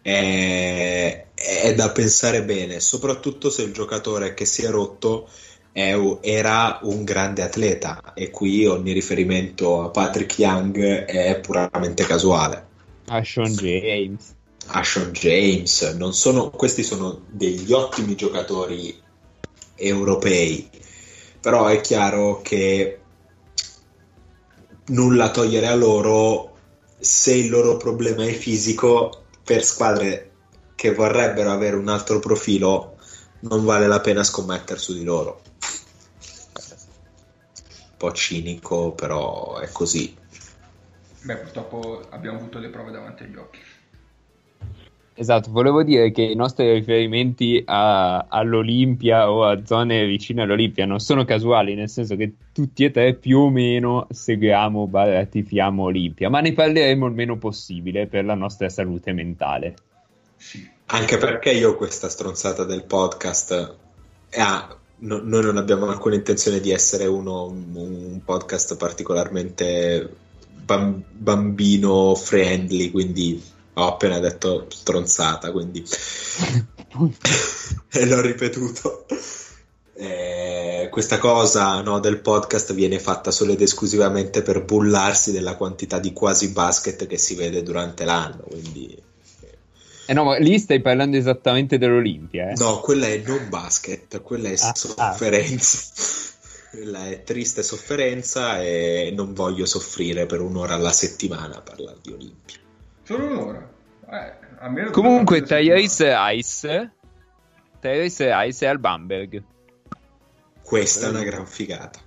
[0.00, 5.28] è, è da pensare bene, soprattutto se il giocatore che si è rotto
[5.72, 12.66] è, era un grande atleta e qui ogni riferimento a Patrick Young è puramente casuale.
[13.06, 14.34] A Sean James.
[14.66, 18.96] A Sean James, sono, questi sono degli ottimi giocatori
[19.74, 20.70] europei,
[21.40, 23.00] però è chiaro che
[24.88, 26.56] nulla togliere a loro
[26.98, 30.32] se il loro problema è fisico per squadre
[30.74, 32.96] che vorrebbero avere un altro profilo
[33.40, 35.42] non vale la pena scommettere su di loro
[37.98, 40.16] po' cinico, però è così.
[41.20, 43.58] Beh, purtroppo abbiamo avuto le prove davanti agli occhi.
[45.20, 51.00] Esatto, volevo dire che i nostri riferimenti a, all'Olimpia o a zone vicine all'Olimpia non
[51.00, 54.88] sono casuali, nel senso che tutti e tre più o meno seguiamo,
[55.28, 59.74] tifiamo Olimpia, ma ne parleremo il meno possibile per la nostra salute mentale.
[60.86, 63.76] Anche perché io questa stronzata del podcast
[64.36, 70.14] ah, no, noi non abbiamo alcuna intenzione di essere uno, un podcast particolarmente
[70.64, 75.84] bam, bambino friendly, quindi ho appena detto stronzata, quindi
[77.90, 79.06] e l'ho ripetuto.
[79.94, 85.98] Eh, questa cosa no, del podcast viene fatta solo ed esclusivamente per bullarsi della quantità
[85.98, 89.06] di quasi basket che si vede durante l'anno, quindi
[90.10, 92.54] eh no, ma lì stai parlando esattamente dell'Olimpia, eh?
[92.56, 94.74] No, quella è non basket, quella è ah, ah.
[94.74, 95.92] sofferenza.
[95.92, 96.70] Ah.
[96.70, 102.12] quella è triste sofferenza e non voglio soffrire per un'ora alla settimana a parlare di
[102.12, 102.56] Olimpia.
[103.08, 103.70] Solo un'ora?
[104.10, 106.92] Eh, Comunque, Tyrese Ice...
[107.80, 109.42] Tyrese Ice è al Bamberg.
[110.62, 112.00] Questa è una gran figata.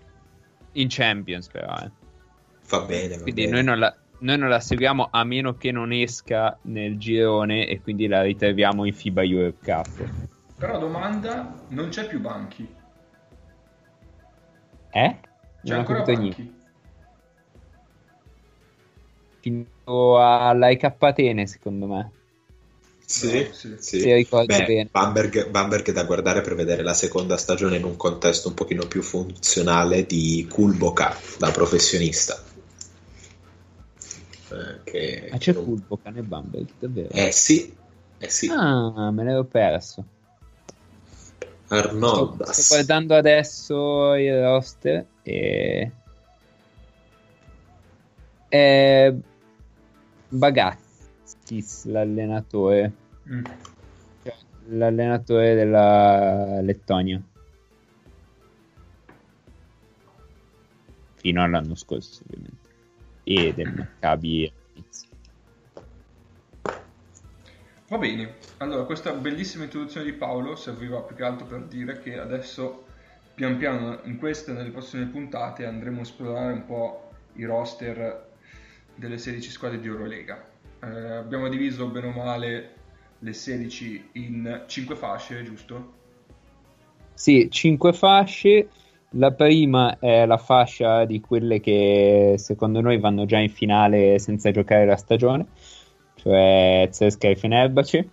[0.73, 1.89] In Champions, però, eh.
[2.69, 3.55] Va bene, va Quindi bene.
[3.55, 7.81] noi non la noi non la seguiamo a meno che non esca nel girone e
[7.81, 10.09] quindi la ritroviamo in FIBA Europe Cup.
[10.55, 12.75] Però domanda, non c'è più banchi.
[14.91, 15.19] Eh?
[15.63, 16.59] C'è non ancora banchi.
[19.41, 19.79] Niente.
[19.83, 22.11] Fino all'AIK Atene, secondo me.
[23.05, 23.75] Sì, sì.
[23.77, 24.25] sì.
[24.45, 28.53] Beh, Bamberg, Bamberg è da guardare per vedere la seconda stagione in un contesto un
[28.53, 32.41] pochino più funzionale di Kulboka da professionista
[34.51, 35.27] eh, che...
[35.31, 37.09] Ma c'è Fulbo, cane Bumble, davvero?
[37.11, 37.73] Eh sì,
[38.17, 38.49] eh sì.
[38.49, 40.05] Ah, me l'ero perso.
[41.67, 42.43] Arnold.
[42.43, 45.91] Sto, sto guardando adesso il roster e...
[48.47, 49.13] È
[50.31, 52.91] Bagazzis l'allenatore.
[53.29, 53.43] Mm.
[54.23, 54.35] Cioè,
[54.67, 57.21] l'allenatore della Lettonia.
[61.15, 62.61] Fino all'anno scorso, ovviamente
[63.23, 64.51] e del Maccabi
[67.87, 72.17] Va bene, allora questa bellissima introduzione di Paolo serviva più che altro per dire che
[72.17, 72.85] adesso
[73.35, 78.29] pian piano in queste e nelle prossime puntate andremo a esplorare un po' i roster
[79.01, 80.47] delle 16 squadre di Eurolega.
[80.83, 82.73] Eh, abbiamo diviso bene o male
[83.17, 85.93] le 16 in 5 fasce, giusto?
[87.15, 88.69] Sì, 5 fasce
[89.15, 94.51] la prima è la fascia di quelle che secondo noi vanno già in finale senza
[94.51, 95.47] giocare la stagione,
[96.15, 98.09] cioè Zesca e Fenerbahce.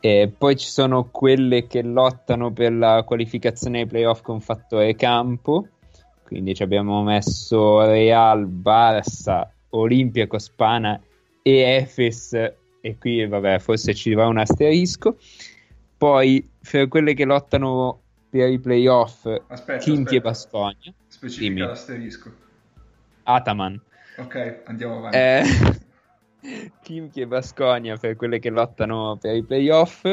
[0.00, 5.66] E poi ci sono quelle che lottano per la qualificazione ai playoff con fattore campo,
[6.28, 11.00] quindi ci abbiamo messo Real, Barça, Olimpia, Cospana
[11.40, 12.34] e Efes
[12.80, 15.16] e qui vabbè forse ci va un asterisco
[15.96, 20.20] poi per quelle che lottano per i playoff Aspetta, e.
[20.20, 21.60] Bascogna Specifica Dimmi.
[21.66, 22.30] l'asterisco.
[23.22, 23.80] Ataman
[24.18, 25.16] Ok, andiamo avanti.
[25.16, 25.42] eh,
[26.82, 30.04] Kimchi e Bascogna per quelle che lottano per i playoff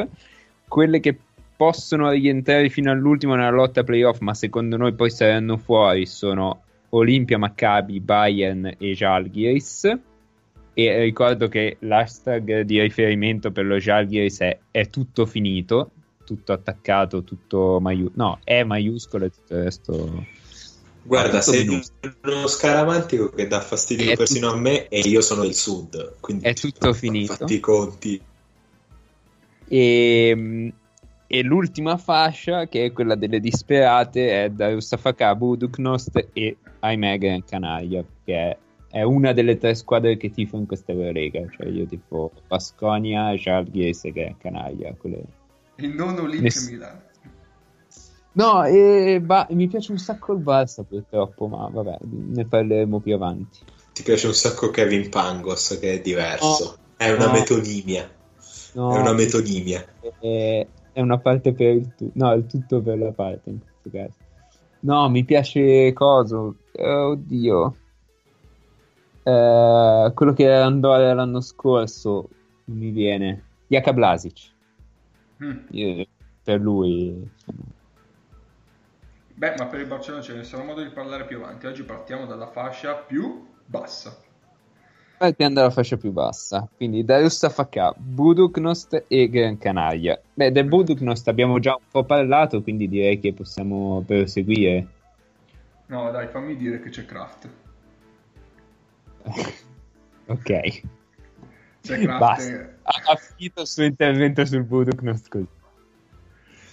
[0.67, 1.17] quelle che
[1.55, 7.37] possono rientrare fino all'ultimo nella lotta playoff ma secondo noi poi saranno fuori sono Olimpia,
[7.37, 9.97] Maccabi, Bayern e Žalgiris
[10.73, 15.91] e ricordo che l'hashtag di riferimento per lo Žalgiris è, è tutto finito
[16.25, 20.25] tutto attaccato, tutto maiuscolo no, è maiuscolo e tutto il resto
[21.07, 21.67] Guarda, sei
[22.23, 26.15] uno scaramantico che dà fastidio È persino tutto- a me e io sono il sud,
[26.19, 27.35] quindi È tutto finito.
[27.35, 28.19] Fatti i conti.
[29.67, 30.73] E,
[31.27, 37.43] e l'ultima fascia, che è quella delle disperate, è da Russafaka, Buduknost e ahimè Gran
[37.43, 38.57] Canaria, che è,
[38.89, 41.41] è una delle tre squadre che tifo in questa Eurolega.
[41.49, 44.93] Cioè io tifo Basconia, Žalgiris e Gran Canaria.
[44.97, 45.23] quelle-
[45.77, 47.01] Il nono Olimpia Ness- Milano.
[48.33, 53.15] No, e ba- mi piace un sacco il Barça purtroppo, ma vabbè, ne parleremo più
[53.15, 53.59] avanti.
[53.93, 56.77] Ti piace un sacco Kevin Pangos, che è diverso.
[56.97, 57.31] È una No.
[57.31, 58.09] metonimia.
[58.73, 59.85] No, È una metonimia.
[60.19, 63.89] è, è una parte per il tutto, no, il tutto per la parte in questo
[63.91, 64.13] caso.
[64.79, 67.75] No, mi piace coso, eh, oddio,
[69.27, 72.29] Eh, quello che Andorra l'anno scorso,
[72.65, 74.53] mi viene, Jaka Blasic,
[75.43, 75.57] Mm.
[75.71, 76.05] Io-
[76.43, 77.29] per lui.
[79.33, 81.65] Beh, ma per il Barcellona ce ne sarà modo di parlare più avanti.
[81.67, 84.17] Oggi partiamo dalla fascia più bassa.
[85.17, 90.19] Partiamo dalla fascia più bassa, quindi da Rustafaká, Buduknost e Gran Canaria.
[90.33, 94.87] Beh, del Buduknost abbiamo già un po' parlato, quindi direi che possiamo proseguire.
[95.87, 97.49] No, dai, fammi dire che c'è Kraft.
[100.27, 100.81] ok.
[101.81, 102.19] C'è Kraft.
[102.19, 102.51] Basta.
[102.51, 105.47] e- Ha, finito il suo intervento sul Buduknost così.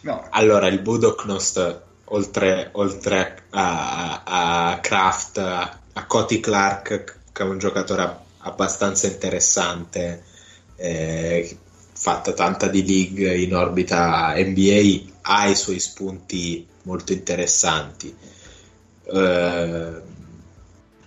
[0.02, 7.46] No, Allora, il Budoknost, oltre, oltre a, a, a Kraft, a, Cody Clark, che è
[7.46, 8.02] un giocatore
[8.42, 10.22] abbastanza interessante,
[10.76, 11.56] eh,
[11.94, 18.14] fatta tanta di league in orbita NBA, ha i suoi spunti molto interessanti.
[19.04, 20.00] Eh,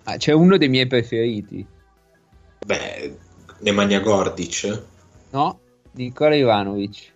[0.08, 1.66] Ah, c'è uno dei miei preferiti.
[2.66, 3.18] beh,
[3.60, 4.82] Nemanja Gordic,
[5.32, 5.60] No?
[5.94, 7.14] Nicola Ivanovic.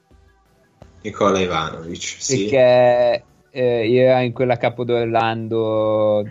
[1.04, 2.48] Nicola Ivanovic, sì.
[2.48, 6.30] Perché eh, era in quella Capo d'Orlando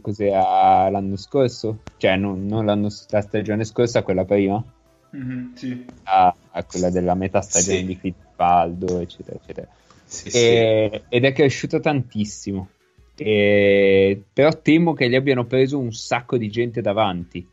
[0.00, 1.78] cos'era l'anno scorso?
[1.96, 4.62] Cioè, non, non l'anno, la stagione scorsa, quella prima.
[5.10, 5.86] Mhm, sì.
[6.04, 7.84] A, a quella della metà stagione Sì.
[7.86, 9.66] di Fittipaldo, eccetera, eccetera.
[10.04, 10.36] Sì, sì.
[10.36, 12.68] E- ed è cresciuto tantissimo.
[13.16, 17.46] E- però temo che gli abbiano preso un sacco di gente davanti.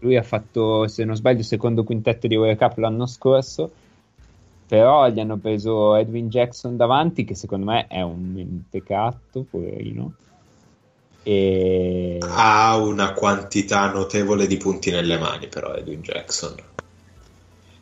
[0.00, 3.70] Lui ha fatto, se non sbaglio, il secondo quintetto di World Cup l'anno scorso.
[4.72, 10.14] Però gli hanno preso Edwin Jackson davanti, che secondo me è un peccato, poverino.
[11.22, 16.54] E Ha una quantità notevole di punti nelle mani, però, Edwin Jackson.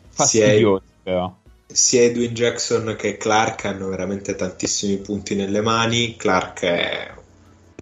[0.08, 1.32] fastidioso, però.
[1.64, 6.16] Sia Edwin Jackson che Clark hanno veramente tantissimi punti nelle mani.
[6.16, 7.14] Clark è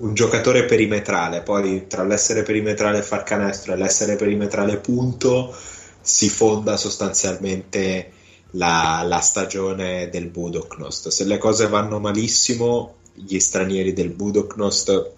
[0.01, 5.57] un giocatore perimetrale, poi tra l'essere perimetrale e far canestro e l'essere perimetrale punto
[6.03, 8.13] si fonda sostanzialmente
[8.53, 11.09] la, la stagione del Budoknost.
[11.09, 15.11] Se le cose vanno malissimo, gli stranieri del Budoknost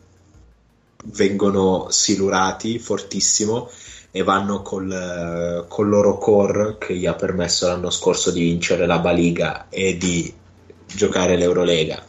[1.05, 3.71] vengono silurati fortissimo
[4.11, 8.99] e vanno col, col loro core che gli ha permesso l'anno scorso di vincere la
[8.99, 10.33] Baliga e di
[10.87, 12.05] giocare l'Eurolega.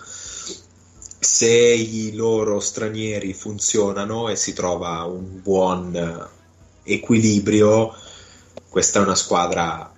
[1.24, 6.30] Se i loro stranieri funzionano e si trova un buon
[6.84, 7.93] equilibrio,
[8.67, 9.90] questa è una squadra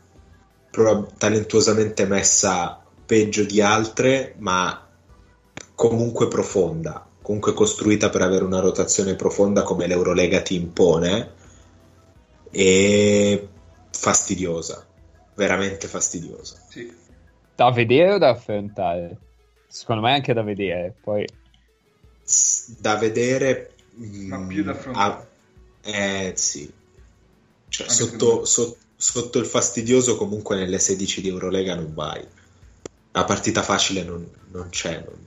[1.17, 4.87] talentuosamente messa peggio di altre, ma
[5.75, 11.31] comunque profonda, comunque costruita per avere una rotazione profonda come l'Eurolega ti impone
[12.51, 13.47] e
[13.91, 14.85] fastidiosa,
[15.35, 16.55] veramente fastidiosa.
[16.69, 16.91] Sì.
[17.55, 19.17] Da vedere o da affrontare?
[19.67, 20.95] Secondo me anche da vedere.
[20.99, 21.25] Poi
[22.79, 23.75] Da vedere,
[24.27, 25.27] Ma mm, più da affrontare.
[25.83, 26.71] ah, eh sì,
[27.69, 32.25] Cioè, sotto, so- sotto il fastidioso comunque nelle 16 di Eurolega non vai.
[33.11, 35.19] La partita facile non, non c'è, non,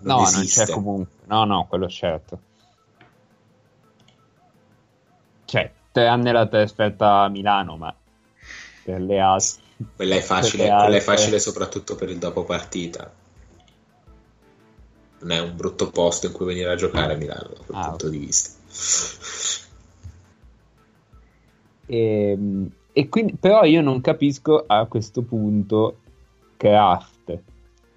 [0.00, 0.60] non no, esiste.
[0.60, 1.12] non c'è comunque.
[1.26, 2.40] No, no, quello certo.
[5.44, 7.94] Cioè, tranne la trasferta a Milano, ma
[8.82, 9.62] per le altre.
[9.94, 13.12] Quella è facile, quella è facile soprattutto per il dopo partita.
[15.18, 17.88] non è un brutto posto in cui venire a giocare a Milano da quel Ah,
[17.88, 18.08] punto ok.
[18.08, 18.50] di vista.
[21.88, 25.98] E, Ehm, e quindi, però io non capisco a questo punto
[26.56, 27.38] Kraft,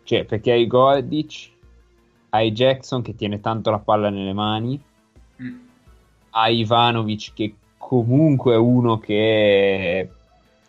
[0.03, 1.49] cioè perché hai Gordic,
[2.31, 4.77] hai Jackson che tiene tanto la palla nelle mani,
[5.41, 5.57] Mm.
[6.31, 10.09] hai Ivanovic che comunque è uno che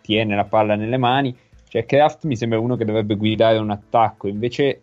[0.01, 4.29] tiene la palla nelle mani, cioè Kraft mi sembra uno che dovrebbe guidare un attacco,
[4.29, 4.83] invece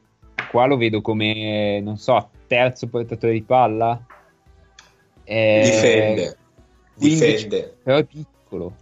[0.51, 3.97] qua lo vedo come, non so, terzo portatore di palla.
[5.23, 6.37] Eh, Difende,
[6.97, 7.77] 15 difende.
[7.81, 8.73] però è piccolo.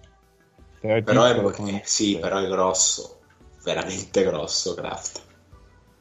[0.85, 3.19] Però è Però piccolo è, come- eh, sì, però è grosso,
[3.63, 5.21] veramente grosso Kraft.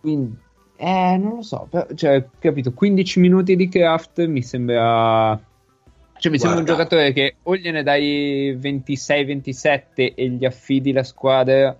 [0.00, 0.36] Quindi,
[0.76, 5.40] eh, non lo so, però, cioè, capito, 15 minuti di craft mi sembra...
[6.16, 6.84] Cioè, mi sembra un Guarda.
[6.84, 11.76] giocatore che o gliene dai 26-27 e gli affidi la squadra,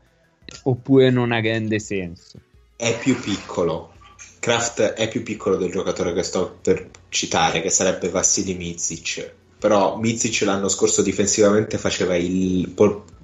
[0.64, 2.38] oppure non ha grande senso.
[2.76, 3.92] È più piccolo.
[4.40, 9.34] Kraft è più piccolo del giocatore che sto per citare, che sarebbe Vassili Mizic.
[9.65, 12.75] Però Mizic l'anno scorso difensivamente faceva il.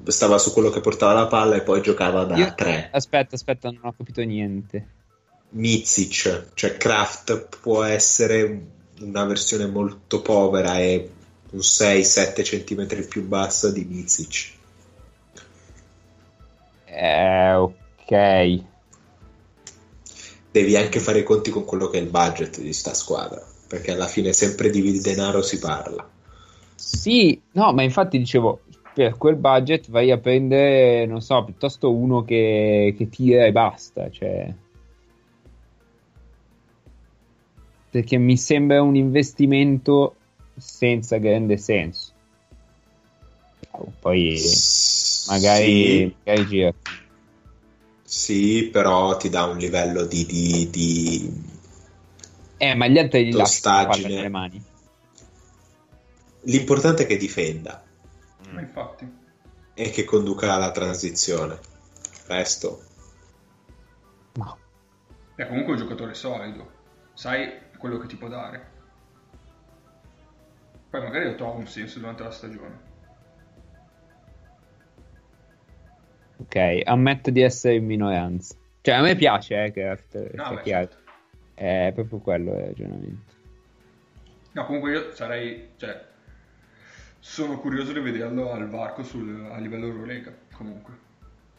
[0.04, 2.88] stava su quello che portava la palla e poi giocava da Io- tre.
[2.90, 4.86] Aspetta, aspetta, non ho capito niente.
[5.50, 8.58] Mizic, cioè Kraft può essere
[9.00, 11.10] una versione molto povera e
[11.50, 14.52] un 6-7 cm più bassa di Mizic.
[16.86, 18.62] Eh, ok.
[20.50, 23.92] Devi anche fare i conti con quello che è il budget di sta squadra, perché
[23.92, 26.16] alla fine sempre di denaro si parla.
[26.80, 28.62] Sì, no, ma infatti dicevo,
[28.94, 34.10] per quel budget vai a prendere, non so, piuttosto uno che, che tira e basta,
[34.10, 34.52] cioè...
[37.90, 40.16] Perché mi sembra un investimento
[40.56, 42.12] senza grande senso.
[44.00, 44.40] Poi
[45.26, 46.74] magari, Sì, magari gira.
[48.04, 51.32] sì, però ti dà un livello di, di- di-
[52.56, 54.14] Eh, ma gli altri gli lasci la palla Tostaggine.
[54.14, 54.62] nelle mani.
[56.42, 57.82] L'importante è che difenda
[58.50, 59.08] Ma infatti.
[59.74, 61.58] e che conduca alla transizione.
[62.26, 62.82] Resto.
[64.34, 64.56] Ma
[65.34, 66.70] È comunque un giocatore solido.
[67.14, 68.68] Sai quello che ti può dare.
[70.90, 72.88] Poi magari lo trova un senso durante la stagione.
[76.38, 78.54] Ok, ammetto di essere in minoranza.
[78.80, 80.88] Cioè, a me piace, eh, Craft, No, sia beh, chiaro.
[80.88, 80.98] certo.
[81.54, 83.32] È proprio quello il ragionamento.
[84.52, 86.02] No, comunque io sarei, cioè,
[87.20, 91.08] sono curioso di vederlo al varco sul, a livello Eurolega, comunque.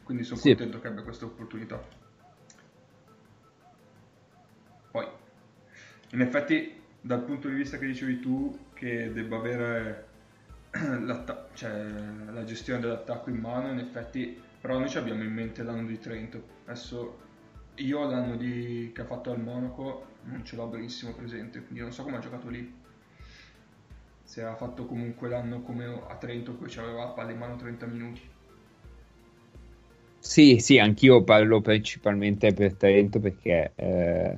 [0.03, 0.49] Quindi sono Sì.
[0.49, 1.81] contento che abbia questa opportunità.
[4.91, 5.07] Poi,
[6.11, 10.07] in effetti, dal punto di vista che dicevi tu, che debba avere
[11.53, 11.83] cioè,
[12.31, 15.99] la gestione dell'attacco in mano, in effetti, però noi ci abbiamo in mente l'anno di
[15.99, 16.43] Trento.
[16.65, 17.19] Adesso
[17.75, 21.91] io l'anno di- che ha fatto al Monaco non ce l'ho benissimo presente, quindi non
[21.93, 22.79] so come ha giocato lì.
[24.31, 27.85] Se ha fatto comunque l'anno come a Trento, poi aveva la palla in mano 30
[27.85, 28.21] minuti.
[30.19, 34.37] Sì, sì, anch'io parlo principalmente per Trento perché eh,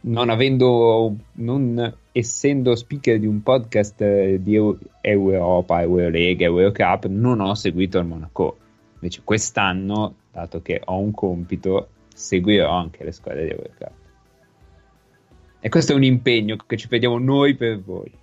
[0.00, 7.38] non avendo, non essendo speaker di un podcast eh, di Eu- Europa, Eurolega, Eurocup, non
[7.38, 8.58] ho seguito il Monaco.
[8.94, 13.92] Invece quest'anno, dato che ho un compito, seguirò anche le squadre di Eurocup.
[15.60, 18.18] E questo è un impegno che ci prendiamo noi per voi.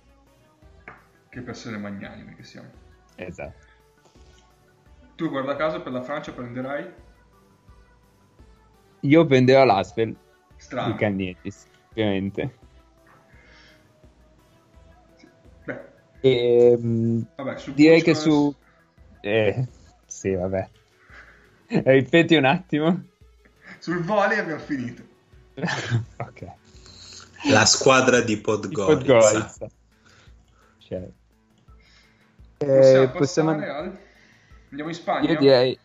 [1.38, 2.68] Che persone magnanime che siamo.
[3.14, 3.66] Esatto.
[5.14, 6.92] Tu guarda caso per la Francia prenderai?
[9.02, 10.16] Io prenderò l'Asvel
[10.56, 10.90] Strano.
[10.90, 12.58] di Cagnetis, ovviamente.
[16.20, 18.52] E, mh, vabbè, sul direi che su...
[19.20, 19.64] Eh,
[20.06, 20.68] sì, vabbè.
[21.68, 23.04] Ripeti un attimo.
[23.78, 25.04] Sul volley abbiamo finito.
[25.54, 26.46] ok.
[27.50, 29.14] La squadra di Il Podgorica.
[29.14, 29.54] Podgorica.
[30.78, 31.08] Cioè,
[32.58, 33.98] Possiamo eh, possiamo- al...
[34.70, 35.30] Andiamo in Spagna?
[35.30, 35.78] Io direi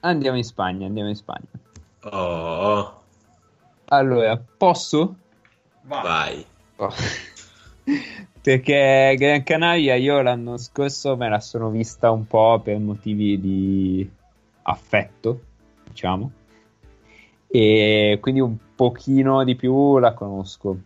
[0.00, 1.48] andiamo in Spagna, andiamo in Spagna.
[2.02, 3.02] Oh,
[3.86, 5.16] Allora, posso?
[5.82, 6.02] Vai.
[6.02, 6.46] vai.
[6.76, 6.92] Oh.
[8.40, 14.08] Perché Gran Canaria io l'anno scorso me la sono vista un po' per motivi di
[14.62, 15.40] affetto,
[15.84, 16.30] diciamo,
[17.48, 20.78] e quindi un pochino di più la conosco.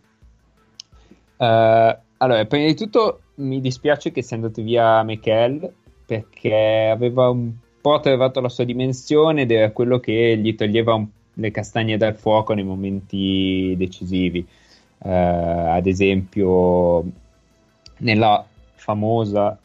[1.37, 5.71] Eh, allora, prima di tutto mi dispiace che sia andato via Michael
[6.05, 11.07] perché aveva un po' trovato la sua dimensione ed era quello che gli toglieva un-
[11.35, 14.45] le castagne dal fuoco nei momenti decisivi.
[15.05, 17.03] Eh, ad esempio,
[17.97, 19.57] nella famosa,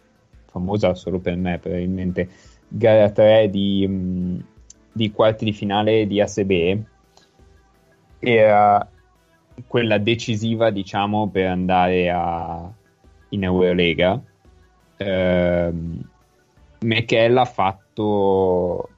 [0.47, 2.29] famosa solo per me probabilmente,
[2.69, 4.45] gara 3 di, mh,
[4.93, 6.81] di quarti di finale di ASB,
[8.21, 8.89] era
[9.67, 12.73] quella decisiva, diciamo, per andare a,
[13.31, 14.21] in Eurolega.
[14.97, 15.73] Eh,
[16.81, 18.89] Michel ha fatto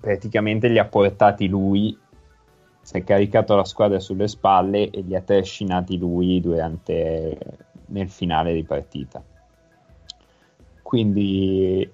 [0.00, 1.96] praticamente li ha portati lui
[2.82, 7.38] si è caricato la squadra sulle spalle e li ha trascinati lui durante
[7.86, 9.22] nel finale di partita
[10.82, 11.88] quindi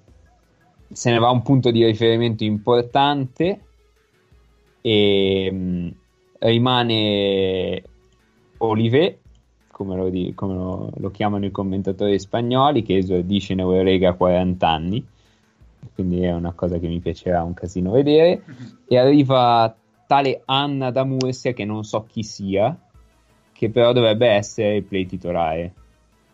[0.89, 3.61] se ne va un punto di riferimento importante
[4.81, 5.87] e mh, mm,
[6.39, 7.83] rimane
[8.59, 9.19] Olive
[9.77, 14.13] come, lo, di, come lo, lo, chiamano i commentatori spagnoli che esordisce in Eurolega a
[14.13, 15.05] 40 anni.
[15.93, 18.41] Quindi è una cosa che mi piacerà un casino vedere.
[18.87, 19.75] E arriva
[20.07, 22.75] tale Anna da Mursia che non so chi sia
[23.53, 25.73] che però dovrebbe essere il play titolare.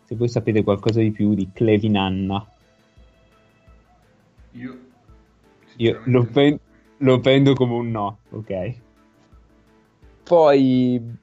[0.04, 2.46] Se voi sapete qualcosa di più di Clevin Anna.
[4.52, 4.78] Io,
[5.76, 6.60] io lo, pre-
[6.96, 8.74] lo, prendo come un no, ok.
[10.22, 11.22] Poi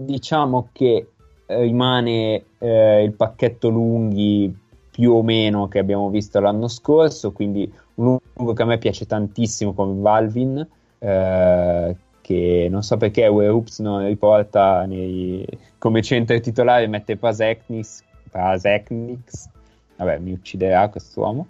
[0.00, 1.08] diciamo che
[1.46, 4.56] rimane eh, il pacchetto lunghi
[4.90, 9.06] più o meno che abbiamo visto l'anno scorso, quindi un lungo che a me piace
[9.06, 10.66] tantissimo come Valvin,
[10.98, 15.46] eh, che non so perché Ups non riporta nei,
[15.78, 19.48] come centro titolare, mette Paseknix, Paseknix,
[19.96, 21.46] vabbè mi ucciderà quest'uomo,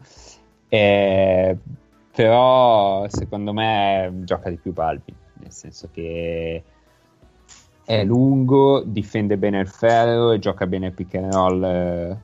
[0.68, 1.56] eh,
[2.14, 6.62] però secondo me gioca di più Balbi, nel senso che
[7.88, 12.18] è lungo, difende bene il ferro e gioca bene il pick and roll eh,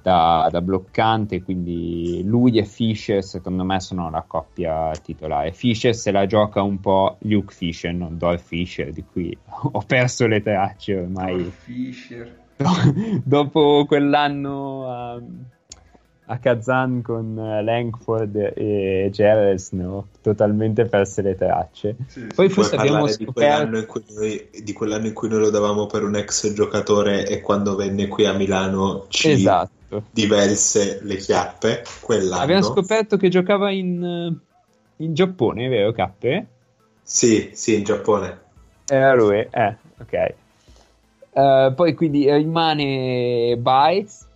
[0.00, 5.50] da, da, bloccante, quindi lui e Fischer secondo me sono la coppia titolare.
[5.50, 9.36] Fischer se la gioca un po' Luke Fischer, non Dor Fischer, di cui
[9.72, 11.42] ho perso le tracce ormai.
[11.42, 12.36] Dor Fischer.
[13.24, 15.16] Dopo quell'anno...
[15.16, 15.46] Um,
[16.30, 19.10] a Kazan con eh, Langford e
[19.70, 21.96] ne ho totalmente perse le tracce.
[22.06, 23.78] Sì, Poi forse abbiamo scoperto...
[23.78, 27.40] Di quell'anno, noi, di quell'anno, in cui noi lo davamo per un ex giocatore e
[27.40, 30.04] quando venne qui a Milano ci esatto.
[30.10, 31.82] diverse le chiappe.
[32.00, 32.42] Quell'anno.
[32.42, 36.46] Abbiamo scoperto che giocava in, eh, in Giappone, vero Cappe?
[37.02, 38.38] Sì, sì, in Giappone.
[38.86, 40.34] Era lui, eh, ok.
[41.30, 44.27] Uh, poi quindi rimane Bites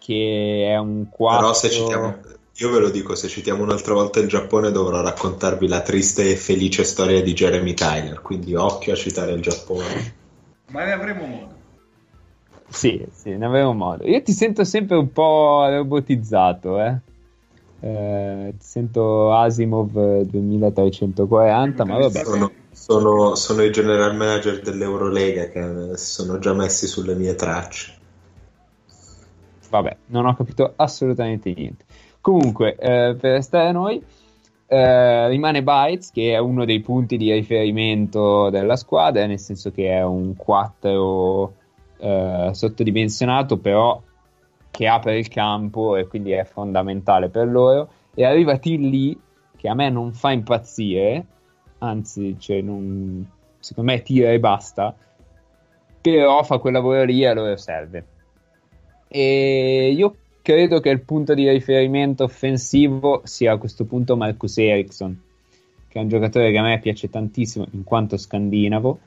[0.00, 1.38] che è un 4.
[1.38, 2.16] Però se citiamo,
[2.54, 6.36] io ve lo dico, se citiamo un'altra volta il Giappone dovrò raccontarvi la triste e
[6.36, 10.14] felice storia di Jeremy Tyler, quindi occhio a citare il Giappone.
[10.70, 11.54] Ma ne avremo modo.
[12.68, 14.06] Sì, sì, ne avremo modo.
[14.06, 16.98] Io ti sento sempre un po' robotizzato, eh.
[17.82, 22.24] Eh, ti sento Asimov 2340, ma vabbè.
[22.24, 27.99] Sono, sono, sono, i general manager dell'Eurolega che sono già messi sulle mie tracce
[29.70, 31.84] vabbè, non ho capito assolutamente niente.
[32.20, 34.02] Comunque, eh, per restare a noi,
[34.66, 39.90] eh, rimane Bytes, che è uno dei punti di riferimento della squadra, nel senso che
[39.90, 41.54] è un 4
[41.98, 44.00] eh, sottodimensionato, però
[44.70, 47.88] che apre il campo e quindi è fondamentale per loro.
[48.14, 49.18] E arriva Tilly,
[49.56, 51.24] che a me non fa impazzire,
[51.78, 53.26] anzi, cioè, non,
[53.58, 54.94] secondo me tira e basta,
[56.00, 58.04] però fa quel lavoro lì e a loro serve
[59.12, 65.20] e io credo che il punto di riferimento offensivo sia a questo punto Marcus Ericsson,
[65.88, 68.98] che è un giocatore che a me piace tantissimo in quanto scandinavo,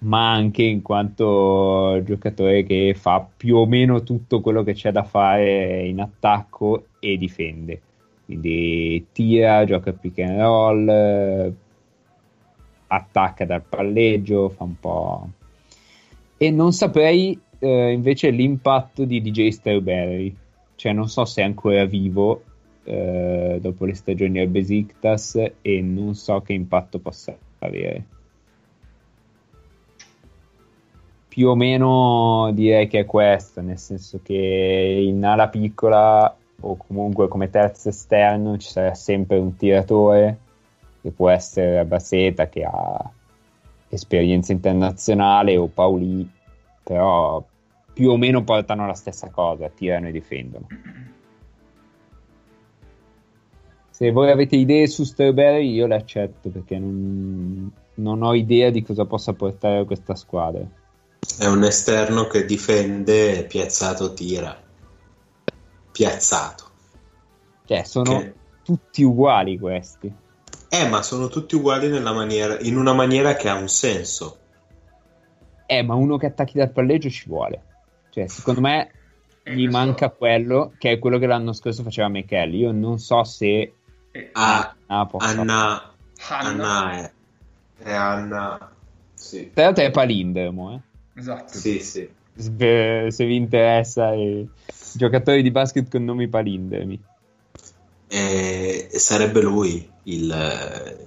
[0.00, 5.04] ma anche in quanto giocatore che fa più o meno tutto quello che c'è da
[5.04, 7.80] fare in attacco e difende.
[8.26, 11.54] Quindi tira, gioca pick and roll,
[12.88, 15.28] attacca dal palleggio, fa un po'.
[16.36, 20.34] E non saprei eh, invece l'impatto di DJ Strawberry.
[20.74, 22.42] Cioè, non so se è ancora vivo
[22.84, 28.04] eh, dopo le stagioni al Besiktas e non so che impatto possa avere.
[31.28, 37.28] Più o meno direi che è questo, nel senso che in ala piccola o comunque
[37.28, 40.38] come terzo esterno ci sarà sempre un tiratore
[41.00, 43.10] che può essere Baseta che ha
[43.88, 46.28] esperienza internazionale o Pauli
[46.90, 47.40] però
[47.92, 50.66] più o meno portano la stessa cosa, tirano e difendono.
[53.90, 58.82] Se voi avete idee su Strawberry, io le accetto perché non, non ho idea di
[58.82, 60.66] cosa possa portare questa squadra.
[61.38, 64.60] È un esterno che difende, piazzato, tira.
[65.92, 66.64] Piazzato.
[67.66, 68.34] Cioè, sono che...
[68.64, 70.12] tutti uguali questi.
[70.68, 74.39] Eh, ma sono tutti uguali maniera, in una maniera che ha un senso.
[75.72, 77.62] Eh, ma uno che attacchi dal palleggio ci vuole.
[78.10, 78.90] Cioè, secondo me
[79.44, 80.16] eh, gli manca so.
[80.16, 82.56] quello che è quello che l'anno scorso faceva Michele.
[82.56, 83.72] Io non so se
[84.10, 85.14] eh, ah, Anna.
[85.18, 85.94] Anna,
[86.28, 87.12] Anna è,
[87.84, 88.72] è Anna
[89.14, 91.20] Sì, Tra l'altro è palindromo, eh.
[91.20, 91.56] Esatto.
[91.56, 92.08] sì, sì.
[92.34, 94.48] Se se vi interessa, i
[94.94, 97.00] giocatori di basket con nomi palindromi.
[98.08, 100.32] E sarebbe lui il...
[100.32, 101.06] eh,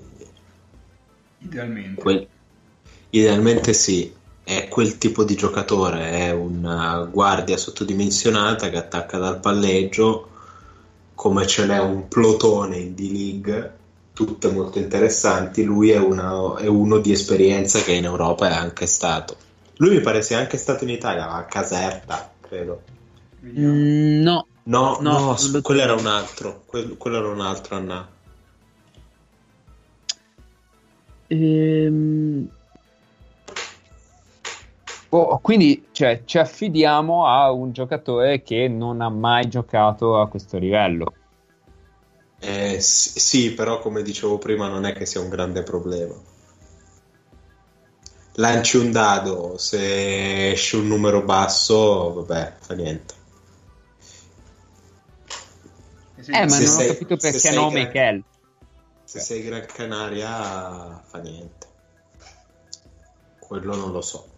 [1.40, 2.02] Idealmente.
[2.02, 2.28] quel-
[3.10, 4.12] Idealmente sì,
[4.44, 10.30] è quel tipo di giocatore, è una guardia sottodimensionata che attacca dal palleggio,
[11.16, 13.78] come ce n'è un plotone in D-League,
[14.14, 15.64] tutte molto interessanti.
[15.64, 19.38] Lui è, una- è uno di esperienza che in Europa è anche stato.
[19.78, 22.82] Lui mi pare sia anche stato in Italia, a Caserta, credo.
[23.46, 27.42] Mm, no, No, No, no, s- lo quello era un altro, quel- quello era un
[27.42, 28.08] altro, Anna.
[31.28, 32.48] Ehm...
[35.16, 40.58] Oh, quindi cioè, ci affidiamo a un giocatore che non ha mai giocato a questo
[40.58, 41.14] livello.
[42.40, 46.16] Eh, sì, però come dicevo prima non è che sia un grande problema.
[48.38, 53.14] Lanci un dado, se esce un numero basso, vabbè, fa niente.
[56.26, 58.24] Eh Eh, ma Se non sei- ho capito perché no gran- Michel.
[59.04, 61.68] Se sei Gran Canaria, fa niente.
[63.38, 64.33] Quello non lo so.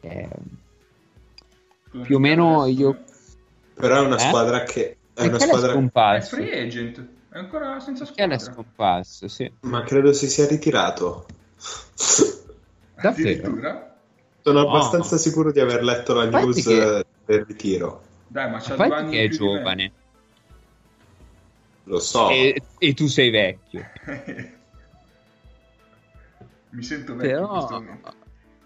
[0.00, 0.28] Eh,
[2.02, 3.02] più o meno io-
[3.74, 4.20] Però è una Eh?
[4.20, 4.96] squadra che...
[5.14, 5.68] È una Michel è squadra...
[5.70, 6.36] È scomparso.
[6.36, 7.06] free agent.
[7.30, 8.54] È ancora senza Michel è squadra.
[8.62, 9.52] scomparso, sì.
[9.62, 11.26] Ma credo si sia ritirato.
[13.00, 13.86] Davvero?
[14.42, 14.68] Sono No.
[14.68, 18.02] abbastanza sicuro di aver letto la Infatti news che- del ritiro.
[18.28, 19.92] Dai, ma c'ha due anni che è giovane
[21.84, 22.28] Lo so.
[22.30, 23.84] e, e tu sei vecchio.
[26.70, 28.02] Mi sento vecchio Però.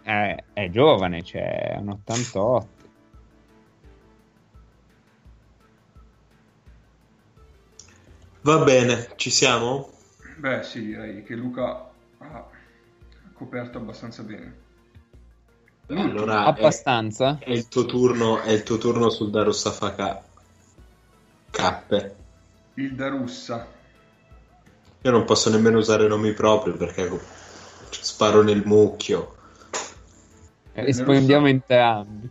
[0.02, 2.80] È, è giovane, cioè è un 88.
[8.42, 9.90] Va bene, ci siamo?
[10.36, 11.88] Beh, sì, direi che Luca
[12.18, 12.46] ha
[13.32, 14.60] coperto abbastanza bene.
[15.88, 17.38] Allora, è, Abbastanza?
[17.38, 20.24] è il tuo turno, è il tuo turno sul Darussafaka.
[21.50, 22.16] Cappe.
[22.74, 23.66] Il Darussa.
[25.02, 27.10] Io non posso nemmeno usare nomi propri perché
[27.90, 29.36] sparo nel mucchio.
[30.74, 32.30] Rispondiamo entrambi.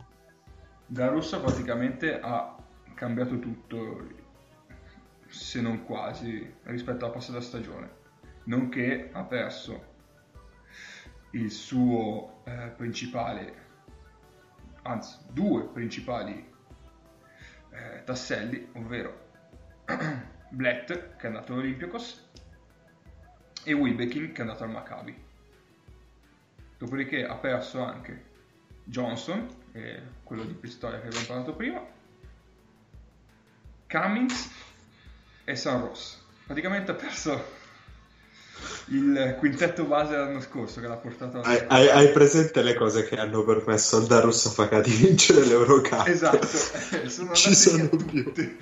[0.88, 2.56] Darussa praticamente ha
[2.96, 4.08] cambiato tutto,
[5.28, 8.00] se non quasi, rispetto alla passata stagione.
[8.46, 9.90] Nonché ha perso
[11.32, 13.54] il suo eh, principale,
[14.82, 16.50] anzi due principali
[17.70, 19.30] eh, tasselli, ovvero
[20.50, 22.30] Blatt che è andato all'Olympiakos
[23.64, 25.30] e Wilbekin che è andato al Maccabi.
[26.78, 28.30] Dopodiché ha perso anche
[28.92, 31.82] Johnson, eh, quello di Pistoia che abbiamo parlato prima,
[33.90, 34.50] Cummings
[35.46, 36.18] e San Ross.
[36.46, 37.60] Praticamente ha perso
[38.88, 41.42] il quintetto base l'anno scorso che l'ha portato a...
[41.48, 46.08] Hai, hai- hai presente le cose che hanno permesso al Darussafaka di vincere l'Eurocup?
[46.08, 46.46] Esatto,
[47.08, 48.24] sono Ci sono più.
[48.26, 48.58] tutte.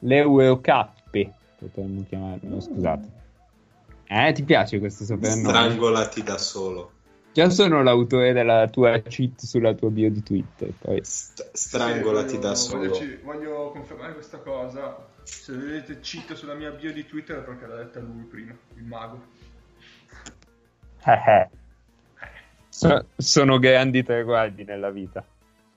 [0.00, 3.18] Le Eurocappe, potremmo chiamarlo, scusate.
[4.08, 5.48] Eh, ti piace questo soprannome?
[5.48, 6.98] Strangolati da solo.
[7.32, 10.72] Già sono l'autore della tua cheat sulla tua bio di Twitter.
[10.78, 11.00] Poi.
[11.04, 12.88] St- strangolati Sì, da solo.
[12.88, 15.06] Voglio, voglio confermare questa cosa.
[15.22, 18.84] Se vedete cheat sulla mia bio di Twitter è perché l'ha detta lui prima, il
[18.84, 19.22] mago.
[22.68, 25.24] So- sono grandi traguardi nella vita.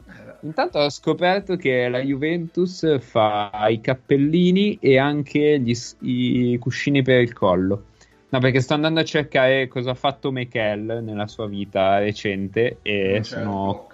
[0.08, 7.02] Eh, Intanto ho scoperto che la Juventus fa i cappellini e anche gli i cuscini
[7.02, 7.86] per il collo.
[8.34, 13.20] No, perché sto andando a cercare cosa ha fatto Michael nella sua vita recente e
[13.22, 13.90] c'è sono,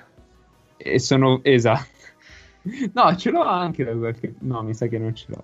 [0.77, 1.97] e sono esatto.
[2.93, 4.35] No, ce l'ho anche da qualche...
[4.39, 5.43] No, mi sa che non ce l'ho.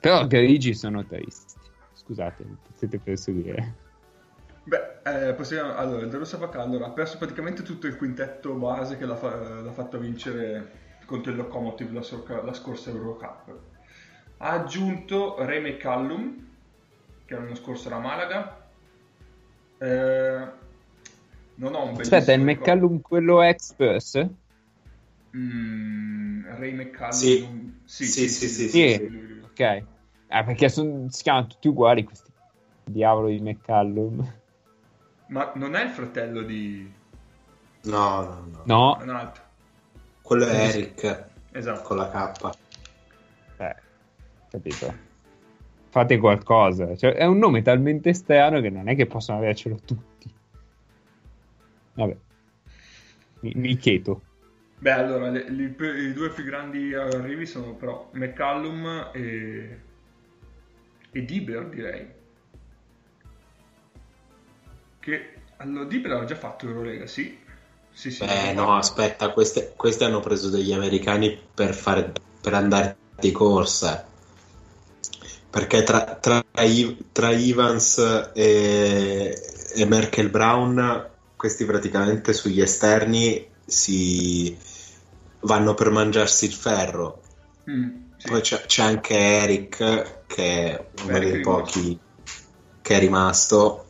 [0.00, 1.54] Però grigi sono tristi.
[1.94, 3.74] Scusate, potete proseguire.
[4.64, 5.74] Beh, eh, possiamo...
[5.74, 9.72] allora, il Darussa Bacallora ha perso praticamente tutto il quintetto base che l'ha, fa- l'ha
[9.72, 10.70] fatto vincere
[11.06, 13.58] contro il Locomotive la, sorca- la scorsa Eurocup.
[14.38, 16.48] Ha aggiunto Ray McCallum,
[17.30, 18.68] che l'anno scorso era a Malaga.
[19.78, 20.48] Eh,
[21.54, 24.26] non ho un bellissimo Aspetta, il ricordo- McCallum quello ex Spurs?
[25.36, 27.82] Mm, Ray McCallum.
[27.84, 28.04] Sì.
[28.04, 29.38] sì, Sì, sì, sì, sì.
[29.44, 29.84] Ok.
[30.26, 32.32] Ah, perché son- si chiamano tutti uguali questi
[32.84, 34.38] diavolo di McCallum.
[35.26, 36.92] Ma non è il fratello di...
[37.82, 38.62] No, no, no.
[38.64, 39.42] No, è un altro.
[40.20, 41.82] Quello è Eric Esatto.
[41.82, 42.56] con la K.
[43.58, 43.76] eh,
[44.50, 45.08] capito.
[45.90, 46.96] Fate qualcosa.
[46.96, 50.32] Cioè, è un nome talmente strano che non è che possono avercelo tutti.
[51.94, 52.16] Vabbè.
[53.40, 53.78] Mi, mi.
[54.78, 59.80] Beh, allora, le, le, i due più grandi arrivi sono però McCallum e,
[61.10, 62.06] e Diber, direi.
[65.00, 67.38] Che allora, Diber aveva già fatto Eurolega, sì.
[67.90, 72.96] sì, sì Beh, no, aspetta, queste, queste, hanno preso degli americani per, fare, per andare
[73.18, 74.08] di corsa.
[75.50, 76.44] Perché tra, tra,
[77.12, 79.36] tra Evans e,
[79.74, 84.56] e Merkel Brown, questi praticamente sugli esterni si
[85.40, 87.22] vanno per mangiarsi il ferro.
[87.68, 88.28] Mm, sì.
[88.28, 91.98] Poi c'è, c'è, anche Eric, che è uno Eric dei pochi
[92.80, 93.86] che è rimasto.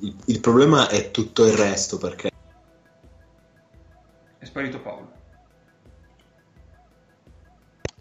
[0.00, 2.30] Il, il, problema è tutto il resto perché.
[4.38, 5.12] È sparito Paolo.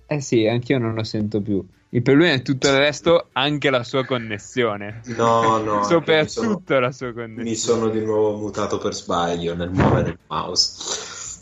[0.08, 1.66] Eh sì, anch'io non lo sento più.
[1.92, 5.02] Il problema è tutto il resto, anche la sua connessione.
[5.06, 5.84] No, no.
[5.84, 7.50] Soprattutto sono, la sua connessione.
[7.50, 11.38] Mi sono di nuovo mutato per sbaglio nel muovere il mouse.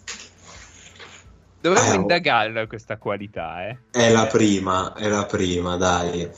[1.60, 3.78] Dovremmo eh, indagarla questa qualità, eh.
[3.92, 6.30] È la prima, è la prima, dai.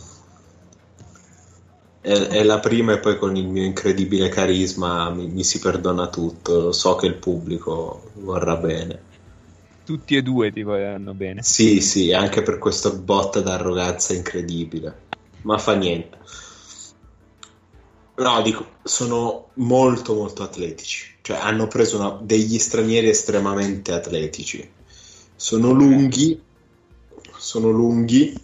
[2.02, 6.08] È, è, la prima e poi con il mio incredibile carisma mi, mi si perdona
[6.08, 6.72] tutto.
[6.72, 9.08] So che il pubblico vorrà bene
[9.90, 11.42] tutti e due ti vogliono bene.
[11.42, 15.08] Sì, sì, anche per questo bot d'arroganza incredibile.
[15.42, 16.16] Ma fa niente.
[18.18, 21.08] No, dico, sono molto molto atletici.
[21.24, 24.70] Cioè, hanno preso una, degli stranieri estremamente atletici.
[25.36, 26.40] Sono lunghi,
[27.36, 28.40] sono lunghi,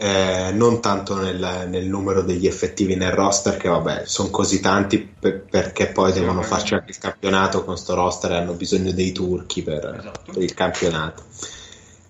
[0.00, 5.00] eh, non tanto nel, nel, numero degli effettivi nel roster, che vabbè, sono così tanti
[5.00, 8.92] per, perché poi sì, devono farci anche il campionato con sto roster e hanno bisogno
[8.92, 10.32] dei turchi per, esatto.
[10.32, 11.24] per il campionato.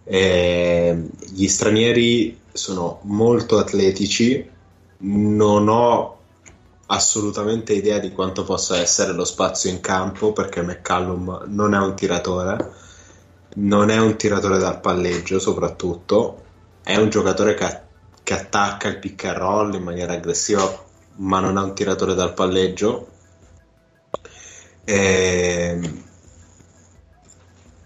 [0.05, 4.47] Eh, gli stranieri sono molto atletici,
[4.99, 6.17] non ho
[6.91, 11.95] assolutamente idea di quanto possa essere lo spazio in campo perché McCallum non è un
[11.97, 12.71] tiratore,
[13.55, 16.43] non è un tiratore dal palleggio soprattutto
[16.89, 17.81] è un giocatore che,
[18.23, 20.87] che attacca il pick and roll in maniera aggressiva,
[21.17, 23.09] ma non è un tiratore dal palleggio.
[24.85, 26.03] E, ehm,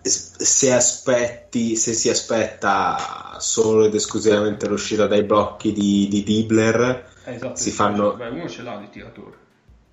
[0.03, 7.57] se aspetti, se si aspetta solo ed esclusivamente l'uscita dai blocchi di, di Dibler, esatto,
[7.57, 8.15] si fanno.
[8.15, 9.37] Beh, uno ce l'ha di tiratore.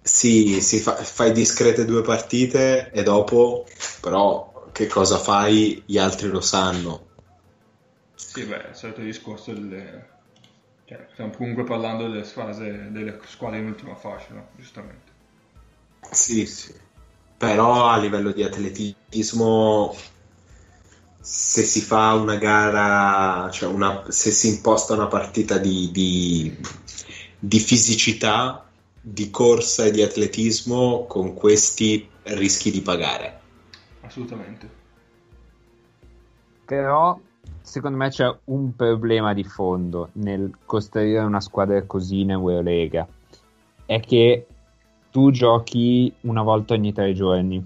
[0.03, 3.66] Sì, si fa, fai discrete due partite e dopo,
[4.01, 5.82] però, che cosa fai?
[5.84, 7.07] Gli altri lo sanno.
[8.32, 10.08] Sì, beh, il solito discorso delle...
[10.86, 14.50] Cioè, stiamo comunque parlando delle, fase, delle squadre in ultima fascia, no?
[14.56, 15.12] giustamente.
[16.12, 16.72] Sì, sì.
[17.38, 19.96] Però a livello di atletismo,
[21.20, 26.56] se si fa una gara, cioè una, se si imposta una partita di, di,
[27.40, 28.70] di fisicità,
[29.02, 33.40] di corsa e di atletismo, con questi rischi di pagare.
[34.02, 34.70] Assolutamente.
[36.66, 37.20] Però
[37.70, 43.07] secondo me c'è un problema di fondo nel costruire una squadra così in Eurolega.
[43.86, 44.47] È che
[45.11, 47.63] tu giochi una volta ogni tre giorni.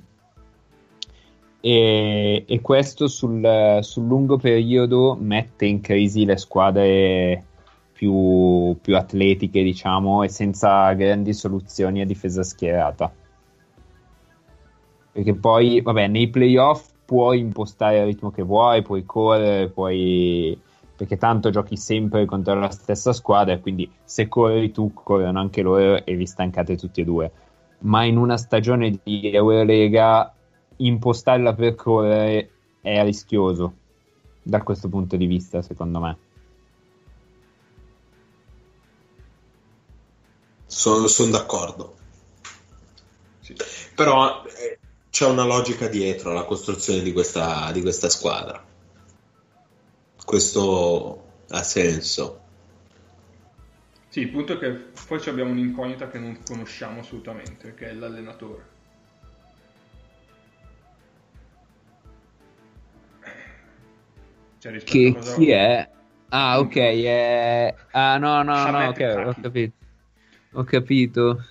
[1.61, 7.45] E, e questo sul, sul, lungo periodo mette in crisi le squadre
[7.93, 13.09] più, più atletiche, diciamo, e senza grandi soluzioni a difesa schierata.
[15.13, 20.59] Perché poi, vabbè, nei playoff puoi impostare il ritmo che vuoi, puoi correre, puoi...
[20.95, 26.03] perché tanto giochi sempre contro la stessa squadra, quindi se corri tu, corrono anche loro
[26.03, 27.31] e vi stancate tutti e due.
[27.81, 30.33] Ma in una stagione di Eurolega
[30.77, 32.49] impostarla per correre
[32.81, 33.73] è rischioso
[34.41, 36.17] da questo punto di vista, secondo me.
[40.65, 41.93] Sono, sono d'accordo.
[43.41, 43.55] Sì.
[43.93, 44.79] Però eh,
[45.13, 48.65] c'è una logica dietro alla costruzione di questa, di questa squadra.
[50.25, 52.41] Questo ha senso.
[54.07, 54.71] Sì, il punto è che
[55.07, 58.65] poi abbiamo un'incognita che non conosciamo assolutamente, che è l'allenatore.
[64.57, 65.35] Cioè, che cosa...
[65.35, 65.89] chi è?
[66.29, 67.75] Ah, ok, è...
[67.91, 69.75] Ah, no, no, no, ok, ho capito.
[70.53, 71.45] Ho capito.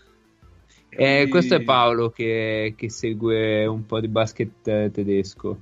[0.95, 5.59] Eh, questo è Paolo che, che, segue un po' di basket eh, tedesco.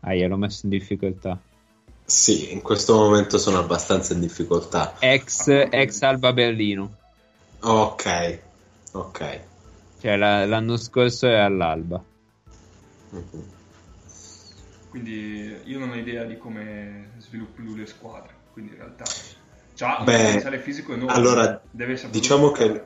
[0.00, 1.38] Ah, gliel'ho messo in difficoltà.
[2.02, 4.96] Sì, in questo momento sono abbastanza in difficoltà.
[4.98, 6.96] Ex, ex Alba Berlino.
[7.60, 8.38] Ok,
[8.92, 9.40] ok.
[10.00, 12.02] Cioè la, l'anno scorso è all'Alba.
[13.14, 13.48] Mm-hmm.
[14.88, 18.32] Quindi io non ho idea di come sviluppi lui le squadre.
[18.52, 19.04] Quindi in realtà
[19.74, 21.12] già un potenziale fisico enorme.
[21.12, 21.62] Allora,
[22.10, 22.84] diciamo che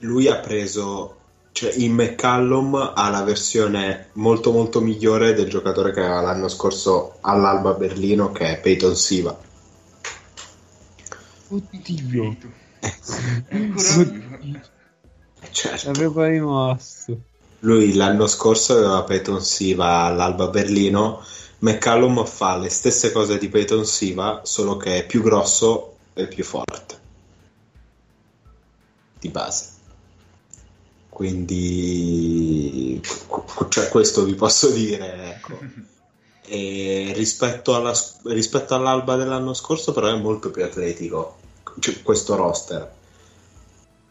[0.00, 1.16] lui ha preso
[1.56, 7.16] cioè, in McCallum ha la versione molto molto migliore del giocatore che aveva l'anno scorso
[7.22, 9.34] all'Alba Berlino che è Peyton Siva.
[11.48, 12.36] Oddio.
[13.48, 13.80] Vivo.
[15.50, 15.86] Certo.
[15.86, 17.20] L'avevo rimosso.
[17.60, 21.24] Lui l'anno scorso aveva Peyton Siva all'Alba Berlino.
[21.60, 26.44] McCallum fa le stesse cose di Peyton Siva, solo che è più grosso e più
[26.44, 27.00] forte.
[29.18, 29.75] Di base.
[31.16, 35.36] Quindi, qu- cioè, questo vi posso dire.
[35.36, 35.58] Ecco.
[36.46, 41.38] Rispetto, alla- rispetto all'Alba dell'anno scorso, però, è molto più atletico
[41.78, 42.92] cioè, questo roster.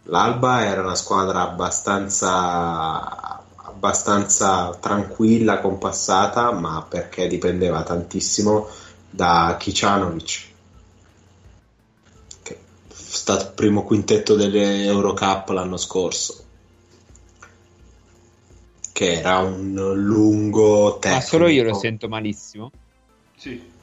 [0.04, 8.68] L'Alba era una squadra abbastanza, abbastanza tranquilla, compassata, ma perché dipendeva tantissimo
[9.12, 10.48] da Kicanovic,
[12.42, 16.45] che è stato primo quintetto dell'Eurocup l'anno scorso,
[18.96, 21.18] che era un lungo Ma tecnico.
[21.18, 22.72] Ah, solo io lo sento malissimo.
[23.36, 23.74] Sì.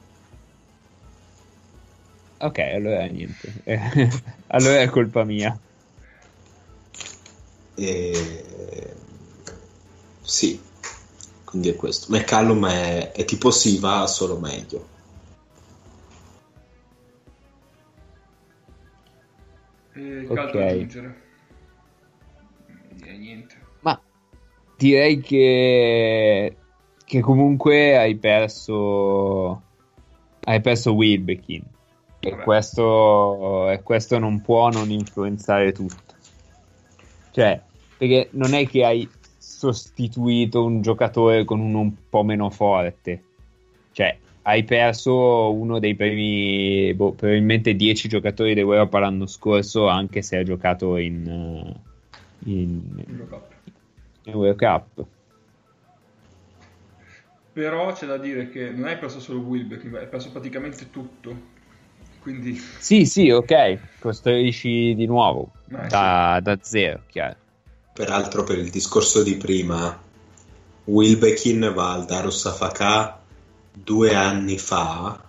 [2.39, 3.53] Ok, allora niente.
[3.63, 3.79] Eh,
[4.47, 5.55] allora è colpa mia.
[7.75, 8.95] E...
[10.23, 10.59] Sì,
[11.43, 12.11] quindi è questo.
[12.11, 14.89] McCallum è, è tipo Siva, solo meglio.
[19.93, 20.33] E Ok.
[20.33, 21.21] che altro aggiungere?
[23.05, 23.62] E niente.
[24.83, 26.55] Direi che,
[27.05, 29.61] che comunque hai perso
[30.43, 31.63] hai perso Wilbekin
[32.19, 36.15] e questo, e questo non può non influenzare tutto.
[37.31, 37.61] Cioè,
[37.97, 43.23] perché non è che hai sostituito un giocatore con uno un po' meno forte.
[43.93, 50.35] Cioè, hai perso uno dei primi, boh, probabilmente 10 giocatori d'Europa l'anno scorso, anche se
[50.35, 53.05] ha giocato in, eh, in,
[54.55, 55.05] Cup.
[57.53, 61.51] Però c'è da dire che non hai perso solo Wilbeck, hai perso praticamente tutto.
[62.21, 67.35] Quindi, Sì, sì, ok, costruisci di nuovo Eh, da, da zero, chiaro.
[67.93, 70.01] Peraltro, per il discorso di prima,
[70.85, 73.19] Wilbekin va al Darusafaka
[73.71, 75.19] due anni fa,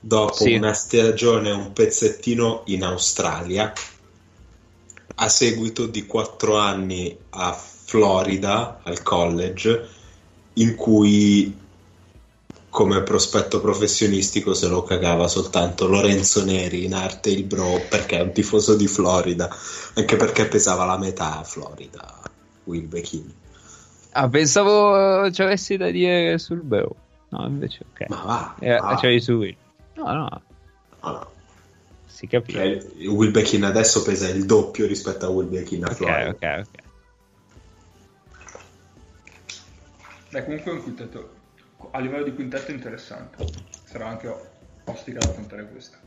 [0.00, 0.54] dopo Sì.
[0.54, 3.72] una stagione un pezzettino in Australia,
[5.16, 9.88] a seguito di quattro anni a Florida, al college,
[10.54, 11.56] in cui
[12.68, 18.22] come prospetto professionistico se lo cagava soltanto Lorenzo Neri in arte il bro perché è
[18.22, 19.48] un tifoso di Florida
[19.94, 22.20] anche perché pesava la metà a Florida
[22.64, 23.32] Wilbekin
[24.16, 26.94] Ah, pensavo ci avessi da dire sul Bro.
[27.30, 28.08] No, invece ok.
[28.08, 28.94] ma va, Eh, va.
[28.94, 29.56] c'avevi su Will.
[29.96, 30.42] No, no,
[31.02, 31.30] No, no.
[32.14, 32.80] Si capisce.
[32.80, 36.82] Cioè, Wilbekin adesso pesa il doppio rispetto a Wilbekin a ok, Florida ok, ok.
[40.30, 41.34] beh, comunque è un quintetto,
[41.90, 43.36] a livello di quintetto interessante.
[43.84, 44.32] Sarà anche
[44.84, 45.98] ostica da affrontare questa.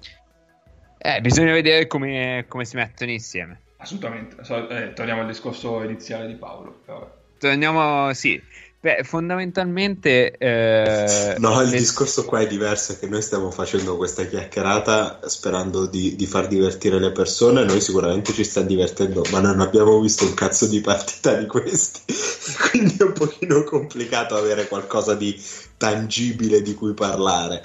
[0.98, 3.62] Eh, bisogna vedere come, come si mettono insieme.
[3.78, 4.44] Assolutamente.
[4.46, 6.72] So- eh, torniamo al discorso iniziale di Paolo.
[6.86, 8.42] però- Torniamo, sì.
[8.80, 10.38] Beh, fondamentalmente...
[10.38, 15.20] eh, No, il le- discorso qua è diverso, è che noi stiamo facendo questa chiacchierata
[15.28, 20.00] sperando di, di far divertire le persone, noi sicuramente ci stiamo divertendo, ma non abbiamo
[20.00, 22.02] visto un cazzo di partita di questi,
[22.70, 25.36] quindi è un pochino complicato avere qualcosa di
[25.76, 27.64] tangibile di cui parlare.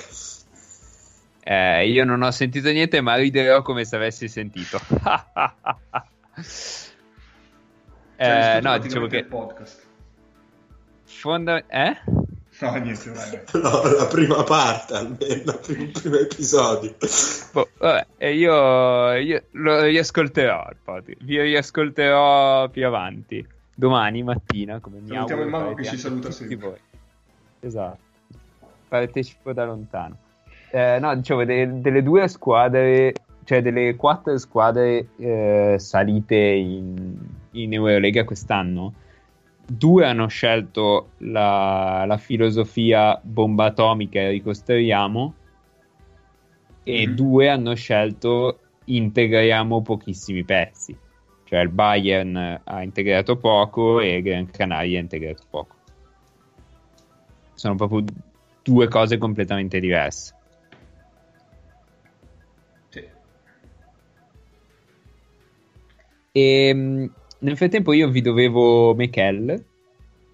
[1.45, 4.81] Eh, io non ho sentito niente, ma riderò come se avessi sentito.
[8.17, 9.91] Cioè, Eh, no, dicevo il che podcast.
[11.21, 11.97] Fonda- eh?
[12.61, 13.11] No, niente.
[13.59, 16.95] No, la prima parte, almeno il primo episodio.
[17.53, 20.69] Boh, vabbè, e io, io lo riascolterò.
[21.21, 23.45] Vi riascolterò più avanti,
[23.75, 26.57] domani mattina, come mi Salutiamo auguro il mago che ci saluta tutti sempre.
[26.69, 26.79] voi.
[27.61, 27.99] Esatto.
[28.89, 30.17] Partecipo da lontano.
[30.71, 33.13] Eh, no, dicevo, de- delle due squadre,
[33.45, 37.17] cioè delle quattro squadre eh, salite in,
[37.53, 38.93] in Eurolega quest'anno,
[39.67, 45.35] due hanno scelto la, la filosofia bomba atomica e ricostruiamo
[46.85, 47.15] e Mhm.
[47.15, 50.97] due hanno scelto integriamo pochissimi pezzi.
[51.45, 55.77] Cioè il Bayern ha integrato poco e Gran Canaria ha integrato poco.
[57.55, 58.05] Sono proprio
[58.63, 60.35] due cose completamente diverse.
[62.89, 63.05] Sì.
[66.33, 67.11] E mh,
[67.43, 69.64] nel frattempo io vi dovevo Michel.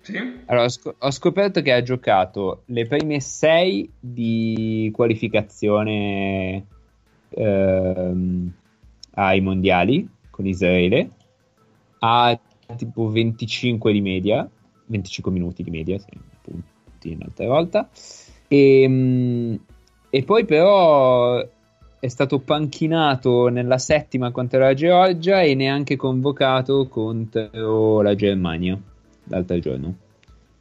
[0.01, 0.17] Sì?
[0.47, 6.67] Allora, ho, scop- ho scoperto che ha giocato le prime sei di qualificazione
[7.31, 8.53] ehm,
[9.15, 11.11] ai mondiali con Israele.
[12.01, 12.39] Ha
[12.77, 14.49] tipo 25 di media,
[14.87, 16.11] 25 minuti di media, sì,
[16.43, 17.89] punti un'altra volta.
[18.47, 19.59] E, ehm,
[20.11, 21.47] e poi però
[22.01, 28.79] è stato panchinato nella settima contro la Georgia e neanche convocato contro la Germania
[29.25, 29.97] l'altro giorno.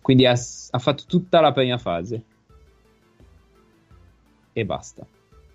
[0.01, 2.23] Quindi ha, ha fatto tutta la prima fase
[4.53, 5.05] e basta.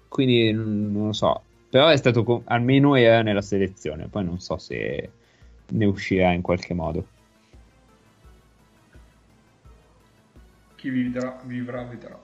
[0.09, 5.11] Quindi non lo so, però è stato almeno era nella selezione, poi non so se
[5.67, 7.07] ne uscirà in qualche modo.
[10.77, 12.21] Chi vivrà, vivrà, vedrà.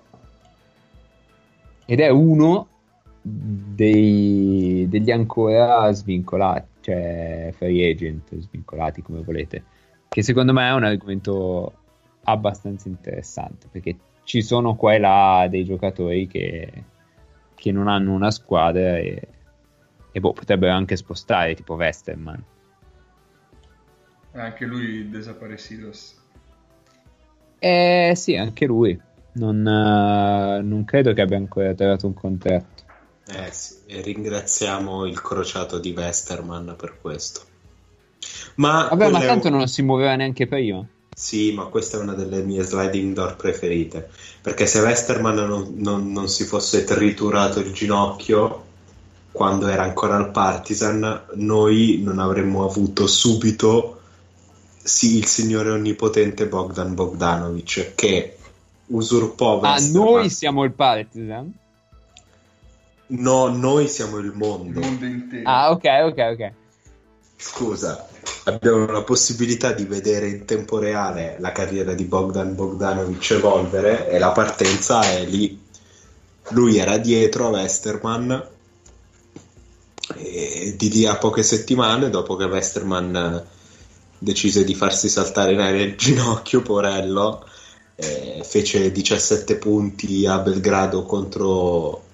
[1.86, 2.68] Ed è uno
[3.28, 9.64] dei, degli ancora svincolati, cioè free agent, svincolati come volete,
[10.08, 11.72] che secondo me è un argomento
[12.24, 16.84] abbastanza interessante perché ci sono qua e là dei giocatori che,
[17.54, 19.28] che non hanno una squadra e,
[20.12, 22.44] e boh, potrebbero anche spostare, tipo Westerman.
[24.32, 26.16] Anche lui desaparecidos.
[27.58, 29.00] Eh sì, anche lui.
[29.32, 32.77] Non, uh, non credo che abbia ancora trovato un contratto.
[33.30, 37.42] Eh sì, e ringraziamo il crociato di Westerman per questo.
[38.56, 39.56] Ma Vabbè, ma tanto un...
[39.56, 40.84] non si muoveva neanche prima.
[41.14, 44.08] Sì, ma questa è una delle mie sliding door preferite.
[44.40, 48.66] Perché se Westerman non, non, non si fosse triturato il ginocchio
[49.32, 54.00] quando era ancora al Partizan, noi non avremmo avuto subito
[54.82, 58.36] sì, il signore onnipotente Bogdan Bogdanovic che
[58.86, 60.06] usurpò Westerman.
[60.06, 61.52] Ah, noi siamo il Partizan?
[63.08, 64.80] No, noi siamo il mondo.
[64.80, 65.48] Il mondo intero.
[65.48, 66.52] Ah, ok, ok, ok.
[67.36, 68.08] Scusa,
[68.44, 74.18] abbiamo la possibilità di vedere in tempo reale la carriera di Bogdan Bogdanovic evolvere e
[74.18, 75.58] la partenza è lì.
[76.50, 78.48] Lui era dietro a Westerman
[80.16, 83.46] e di lì a poche settimane, dopo che Westerman
[84.18, 87.46] decise di farsi saltare in aria il ginocchio, porello,
[87.94, 92.06] eh, fece 17 punti a Belgrado contro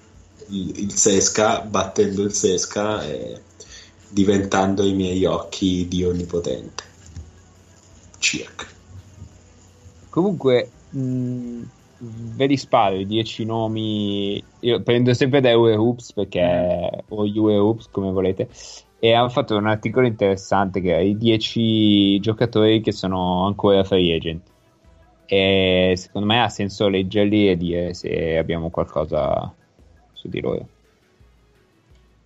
[0.49, 3.41] il, Sesca, battendo il Sesca e
[4.09, 6.83] diventando ai miei occhi Dio onnipotente.
[8.17, 8.65] Circa.
[10.09, 11.61] Comunque, mh,
[11.97, 14.43] ve li sparo i 10 nomi.
[14.61, 18.47] Io prendo sempre da Euroops perché o Euroops come volete.
[18.99, 24.15] E hanno fatto un articolo interessante che è i 10 giocatori che sono ancora free
[24.15, 24.41] agent.
[25.27, 29.53] E secondo me ha senso leggerli e dire se abbiamo qualcosa
[30.25, 30.67] su di loro.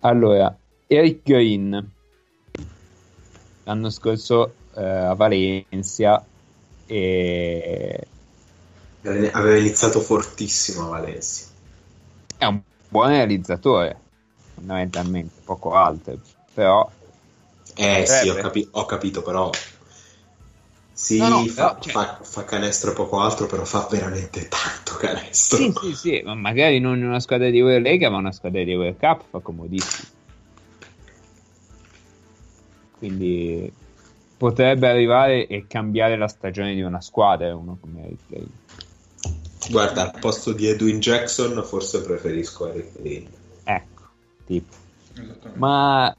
[0.00, 1.92] Allora, Eric Green
[3.64, 6.24] l'anno scorso eh, a Valencia
[6.86, 8.06] e
[9.32, 11.44] aveva iniziato fortissimo a Valencia.
[12.38, 13.98] È un buon realizzatore,
[14.54, 16.18] fondamentalmente, poco alto,
[16.54, 16.90] però...
[17.76, 19.50] Eh sì, ho, capi- ho capito, però
[21.00, 21.92] sì, no, no, fa, però, cioè...
[21.92, 25.56] fa, fa, canestro e poco altro, però fa veramente tanto canestro.
[25.56, 28.74] Sì, sì, sì, ma magari non in una squadra di Eurolega, ma una squadra di
[28.74, 30.08] World Cup fa comodissimo.
[32.98, 33.72] Quindi
[34.36, 38.50] potrebbe arrivare e cambiare la stagione di una squadra uno come Eric Green.
[39.70, 43.26] Guarda, al posto di Edwin Jackson forse preferisco Eric Green.
[43.64, 44.02] Ecco,
[44.44, 44.76] tipo.
[45.54, 46.14] Ma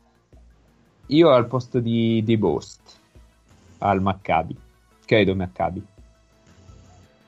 [1.05, 2.79] io al posto di, di Bost
[3.77, 4.69] al Maccabi
[5.11, 5.83] credo Maccabi.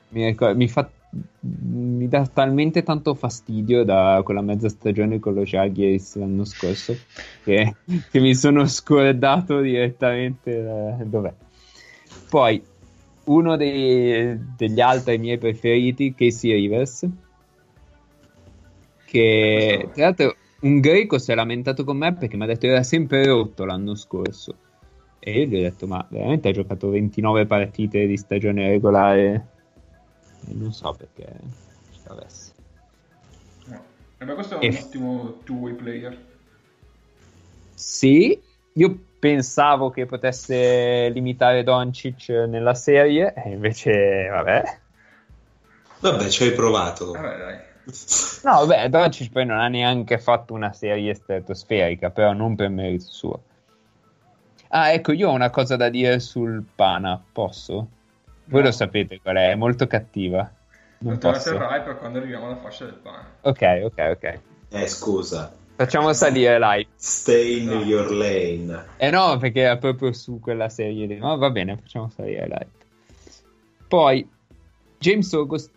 [0.08, 0.88] Mi, ricordo, mi, fa,
[1.40, 6.96] mi dà talmente tanto fastidio da quella mezza stagione con lo Jaguars l'anno scorso
[7.42, 7.74] che,
[8.10, 11.34] che mi sono scordato direttamente da, dov'è.
[12.30, 12.62] Poi
[13.24, 17.06] uno dei, degli altri miei preferiti, Casey Rivers,
[19.04, 22.72] che tra l'altro un greco si è lamentato con me perché mi ha detto che
[22.72, 24.56] era sempre rotto l'anno scorso
[25.26, 29.46] e io gli ho detto, ma veramente hai giocato 29 partite di stagione regolare?
[30.46, 31.32] E non so perché
[31.90, 32.52] ci avesse.
[33.64, 33.82] No.
[34.18, 34.78] Eh, ma questo è un e...
[34.78, 36.18] ottimo two-way player.
[37.72, 38.38] Sì,
[38.74, 44.78] io pensavo che potesse limitare Doncic nella serie, e invece, vabbè.
[46.00, 47.12] Vabbè, ci hai provato.
[47.12, 47.56] Vabbè, dai.
[48.42, 53.06] No, vabbè, Doncic poi non ha neanche fatto una serie stratosferica, però non per merito
[53.06, 53.42] suo.
[54.76, 57.88] Ah, ecco, io ho una cosa da dire sul Pana, posso?
[58.46, 58.66] Voi no.
[58.66, 60.52] lo sapete qual è, è molto cattiva.
[60.98, 61.52] Non te posso.
[61.52, 63.24] la terrai per quando arriviamo alla fascia del Pana.
[63.42, 64.40] Ok, ok, ok.
[64.70, 65.54] Eh, scusa.
[65.76, 66.88] Facciamo salire live.
[66.96, 67.82] Stay in no.
[67.82, 68.84] your lane.
[68.96, 71.18] Eh no, perché era proprio su quella serie lì.
[71.18, 72.70] No, va bene, facciamo salire live.
[73.86, 74.28] Poi,
[74.98, 75.70] James August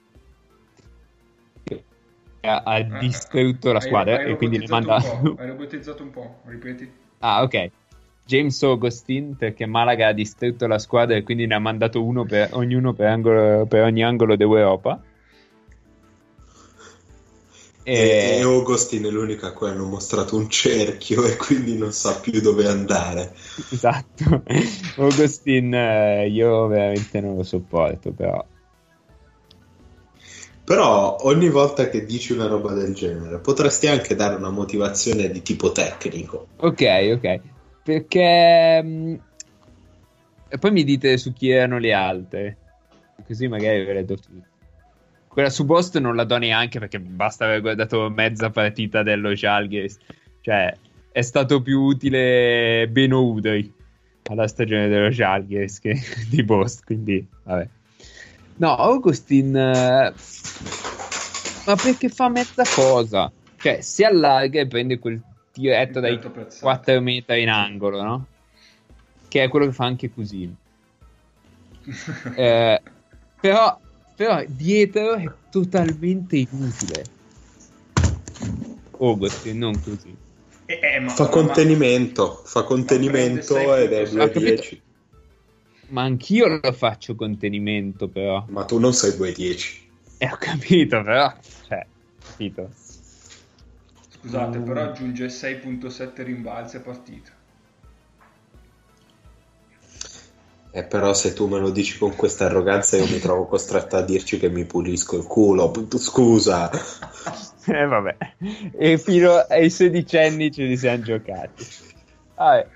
[2.41, 4.95] ha, eh, distrutto la squadra e quindi ne manda...
[4.95, 6.91] Hai robotizzato un po', ripeti?
[7.19, 7.72] Ah, ok
[8.27, 12.49] James Augustin perché Malaga ha distrutto la squadra e quindi ne ha mandato uno per
[12.51, 15.01] ognuno per, angolo, per ogni angolo d'Europa.
[17.83, 22.19] E, e Augustin è l'unica a cui hanno mostrato un cerchio e quindi non sa
[22.19, 23.33] più dove andare.
[23.71, 24.43] Esatto,
[24.99, 28.45] Augustin eh, io veramente non lo sopporto però.
[30.65, 35.41] Però ogni volta che dici una roba del genere potresti anche dare una motivazione di
[35.41, 36.47] tipo tecnico.
[36.57, 37.39] Ok, ok.
[37.88, 38.81] Perché...
[38.84, 39.15] Mm,
[40.49, 42.57] e poi mi dite su chi erano le altre.
[43.26, 44.45] Così magari ve le do tutte.
[45.30, 49.97] Quella su Bost non la do neanche perché basta aver guardato mezza partita dello Jalgis.
[50.41, 50.76] Cioè,
[51.14, 53.73] è stato più utile Beno Udoi
[54.26, 55.97] alla stagione dello Jalgis che
[56.27, 57.69] di Bost, quindi vabbè.
[58.57, 59.55] No, Augustin...
[59.55, 60.14] Eh,
[61.65, 63.31] ma perché fa mezza cosa?
[63.55, 65.22] Cioè, si allarga e prende quel
[65.59, 66.19] tiretto dai
[66.59, 68.25] 4 metri in angolo, no?
[69.27, 70.49] Che è quello che fa anche così.
[72.35, 72.81] eh,
[73.39, 73.79] però,
[74.15, 77.03] però dietro è totalmente inutile.
[78.99, 80.15] Augustin, non così.
[80.65, 84.81] Eh, eh, ma, fa contenimento, ma, fa contenimento ed è 2-10.
[85.89, 88.45] Ma anch'io lo faccio contenimento, però.
[88.49, 89.85] Ma tu non sei 2-10.
[90.17, 91.34] Eh, ho capito, però.
[91.67, 91.85] Cioè,
[92.27, 92.71] capito.
[94.19, 94.64] Scusate, mm.
[94.64, 97.31] però aggiunge 6.7 rimbalzi a partita.
[100.72, 104.03] Eh, però se tu me lo dici con questa arroganza io mi trovo costretto a
[104.03, 105.72] dirci che mi pulisco il culo.
[105.98, 106.69] Scusa.
[107.65, 108.18] eh vabbè.
[108.77, 111.65] E fino ai sedicenni ce li siamo giocati.
[112.35, 112.68] Vabbè.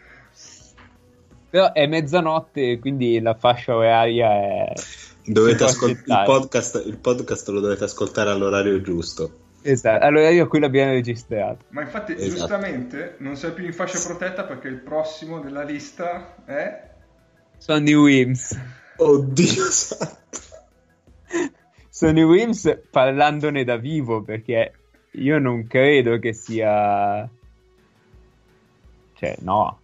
[1.51, 4.73] Però è mezzanotte, quindi la fascia oraria è...
[5.23, 9.40] Dovete ascol- il, podcast, il podcast lo dovete ascoltare all'orario giusto.
[9.61, 11.65] Esatto, all'orario a cui l'abbiamo registrato.
[11.69, 12.29] Ma infatti, esatto.
[12.29, 16.89] giustamente, non sei più in fascia protetta perché il prossimo della lista è...
[17.57, 18.59] Sonny Wims.
[18.97, 20.39] Oddio santo.
[21.89, 24.73] Sonny Wims parlandone da vivo perché
[25.11, 27.29] io non credo che sia...
[29.13, 29.81] Cioè, no,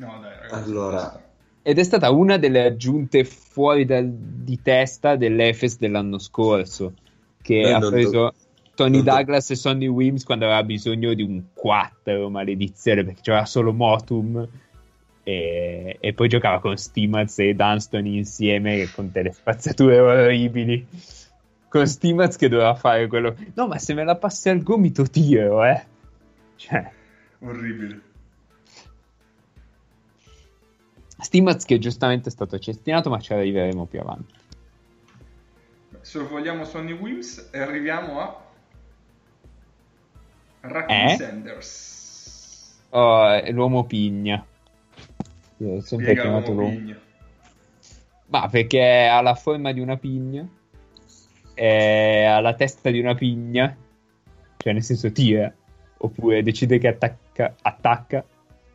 [0.00, 0.54] No, dai, ragazzi.
[0.54, 1.22] Allora.
[1.62, 6.94] Ed è stata una delle aggiunte fuori dal, di testa dell'Efes dell'anno scorso,
[7.42, 8.34] che eh, ha preso do...
[8.80, 9.52] Tony Douglas do...
[9.52, 14.48] e Sonny Wims quando aveva bisogno di un 4, maledizione, perché c'era solo Motum.
[15.22, 20.86] E, e, poi giocava con Stimaz e Dunston insieme con delle spazzature orribili.
[21.68, 23.36] Con Stimaz che doveva fare quello.
[23.52, 25.84] No, ma se me la passi al gomito tiro, eh.
[26.56, 26.90] Cioè.
[27.40, 28.00] Orribile.
[31.18, 34.34] Stimaz che giustamente è stato cestinato, ma ci arriveremo più avanti.
[36.00, 38.48] Sorvoliamo Sonny Wims e arriviamo a
[40.60, 41.16] Rakim eh?
[41.16, 42.82] Sanders.
[42.90, 44.44] Oh, è l'uomo pigna.
[45.58, 46.98] Io ho sempre Spiega chiamato l'uomo pigna.
[48.26, 50.48] Ma perché ha la forma di una pigna,
[51.56, 53.76] ha la testa di una pigna,
[54.56, 55.52] cioè nel senso tira,
[55.98, 58.24] oppure decide che attacca, attacca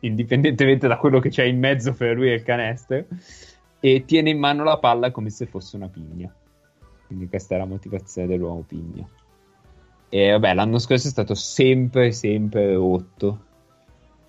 [0.00, 3.06] indipendentemente da quello che c'è in mezzo per lui e il canestro,
[3.80, 6.30] e tiene in mano la palla come se fosse una pigna.
[7.06, 9.08] Quindi questa è la motivazione dell'uomo pigna.
[10.08, 13.44] E vabbè, l'anno scorso è stato sempre, sempre rotto.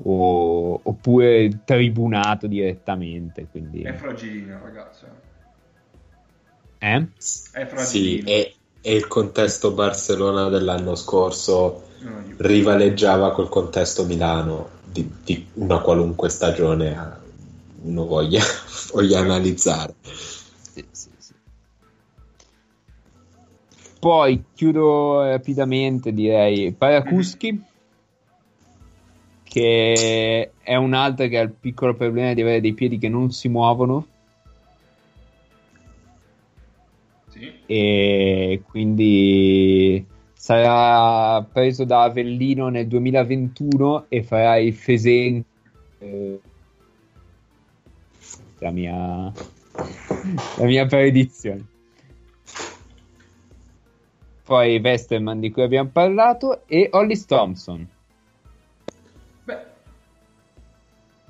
[0.03, 3.47] O, oppure tribunato direttamente.
[3.49, 3.81] Quindi...
[3.81, 5.05] È fragilino, ragazzo.
[6.77, 7.07] Eh?
[7.51, 7.85] È fragilino.
[7.85, 11.85] Sì, e, e il contesto Barcellona dell'anno scorso
[12.37, 17.25] rivaleggiava col contesto Milano di, di una qualunque stagione
[17.81, 18.41] uno voglia,
[18.93, 19.95] voglia analizzare.
[24.07, 27.61] Poi chiudo rapidamente, direi Parakuschi, mm-hmm.
[29.43, 33.31] che è un altro che ha il piccolo problema di avere dei piedi che non
[33.31, 34.07] si muovono.
[37.27, 37.51] Sì.
[37.65, 45.43] E quindi sarà preso da Avellino nel 2021 e farà il Fesen
[45.99, 46.39] eh,
[48.59, 49.33] la mia
[50.55, 51.75] la mia predizione
[54.47, 57.85] poi Westerman di cui abbiamo parlato e Hollis Thompson.
[59.43, 59.65] Beh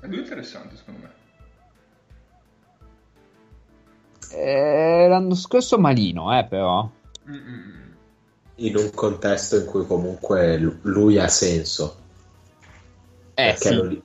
[0.00, 1.16] è lui interessante secondo me.
[4.30, 6.88] Eh, l'anno scorso malino eh però.
[7.28, 7.96] Mm-mm.
[8.56, 11.96] In un contesto in cui comunque lui ha senso.
[13.34, 14.02] Eh, perché sì.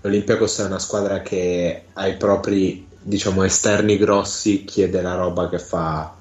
[0.00, 6.16] l'Olympiacos è una squadra che ai propri diciamo esterni grossi chiede la roba che fa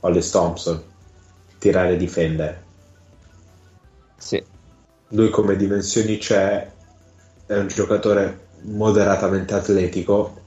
[0.00, 0.90] Hollis Thompson
[1.62, 2.62] tirare e difendere
[4.16, 4.42] sì.
[5.10, 6.68] lui come dimensioni c'è
[7.46, 10.40] è un giocatore moderatamente atletico.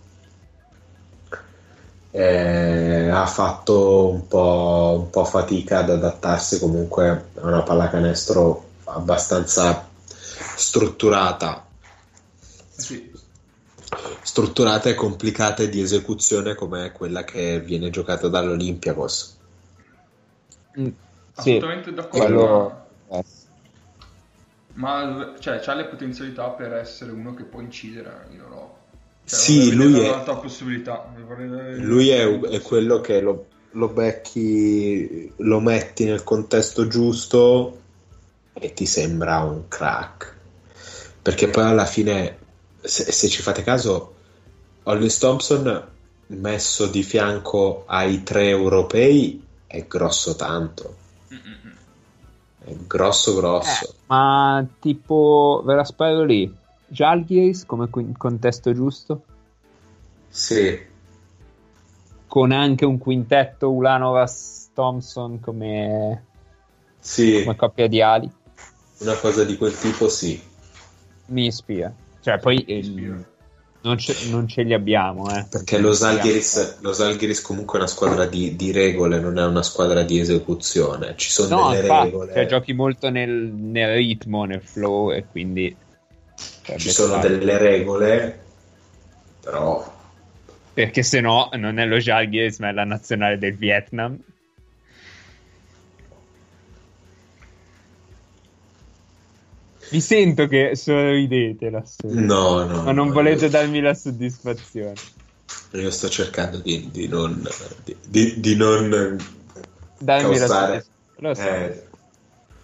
[2.11, 9.87] Eh, ha fatto un po', un po' fatica ad adattarsi comunque a una pallacanestro abbastanza
[10.55, 11.65] strutturata.
[12.75, 13.11] Sì.
[14.21, 19.37] Strutturata e complicata di esecuzione come quella che viene giocata dall'Olympiakos.
[21.35, 22.25] Assolutamente d'accordo.
[22.25, 23.23] quello- eh,
[24.75, 28.73] Ma cioè, ha le potenzialità per essere uno che può incidere in Europa.
[29.25, 31.05] Cioè, Sì, lui è- un'altra possibilità.
[31.25, 37.81] Vorrei Lui è, è quello che lo, lo becchi, lo metti nel contesto giusto
[38.53, 40.33] e ti sembra un crack.
[41.21, 42.37] Perché poi alla fine,
[42.81, 44.13] se, se ci fate caso,
[44.83, 45.87] Hollis Thompson
[46.27, 51.03] messo di fianco ai tre europei è grosso tanto.
[52.63, 53.85] È grosso grosso.
[53.85, 56.53] Eh, ma tipo, ve la sparo lì.
[56.87, 59.23] Jalgiris come contesto giusto?
[60.29, 60.77] Sì,
[62.27, 66.25] Con anche un quintetto Ulanovas Thompson come,
[66.99, 68.29] sì, come coppia di ali?
[68.97, 70.41] una cosa di quel tipo sì.
[71.27, 71.93] Mi ispira.
[72.21, 73.23] Cioè, poi Mi ispira.
[73.85, 75.45] Non, ce, non ce li abbiamo, eh.
[75.49, 79.61] Perché lo Zalgiris, lo Zalgiris comunque è una squadra di, di regole, non è una
[79.61, 81.13] squadra di esecuzione.
[81.15, 85.25] Ci sono No, delle infatti, regole, cioè, giochi molto nel, nel ritmo, nel flow e
[85.29, 85.75] quindi...
[86.63, 87.37] cioè, ci sono dettagli.
[87.37, 88.39] delle regole,
[89.41, 89.93] però
[90.73, 94.17] Perché se no non è lo Jalgiris ma è la nazionale del Vietnam.
[99.89, 102.07] Vi sento che sorridete lassù.
[102.09, 102.83] no, no.
[102.83, 104.93] Ma non no, volete io, darmi la soddisfazione.
[105.71, 107.47] io sto cercando di, di non,
[107.83, 109.17] di, di- di non
[109.99, 110.85] Darmi la causare.
[110.85, 110.93] soddisfazione.
[111.17, 111.41] Lo so.
[111.41, 111.87] eh,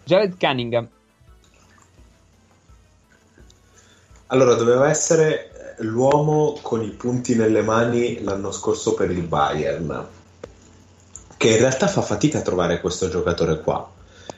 [0.03, 0.89] Jared Cunningham.
[4.27, 10.07] allora, doveva essere l'uomo con i punti nelle mani l'anno scorso per il Bayern,
[11.37, 13.89] che in realtà fa fatica a trovare questo giocatore qua.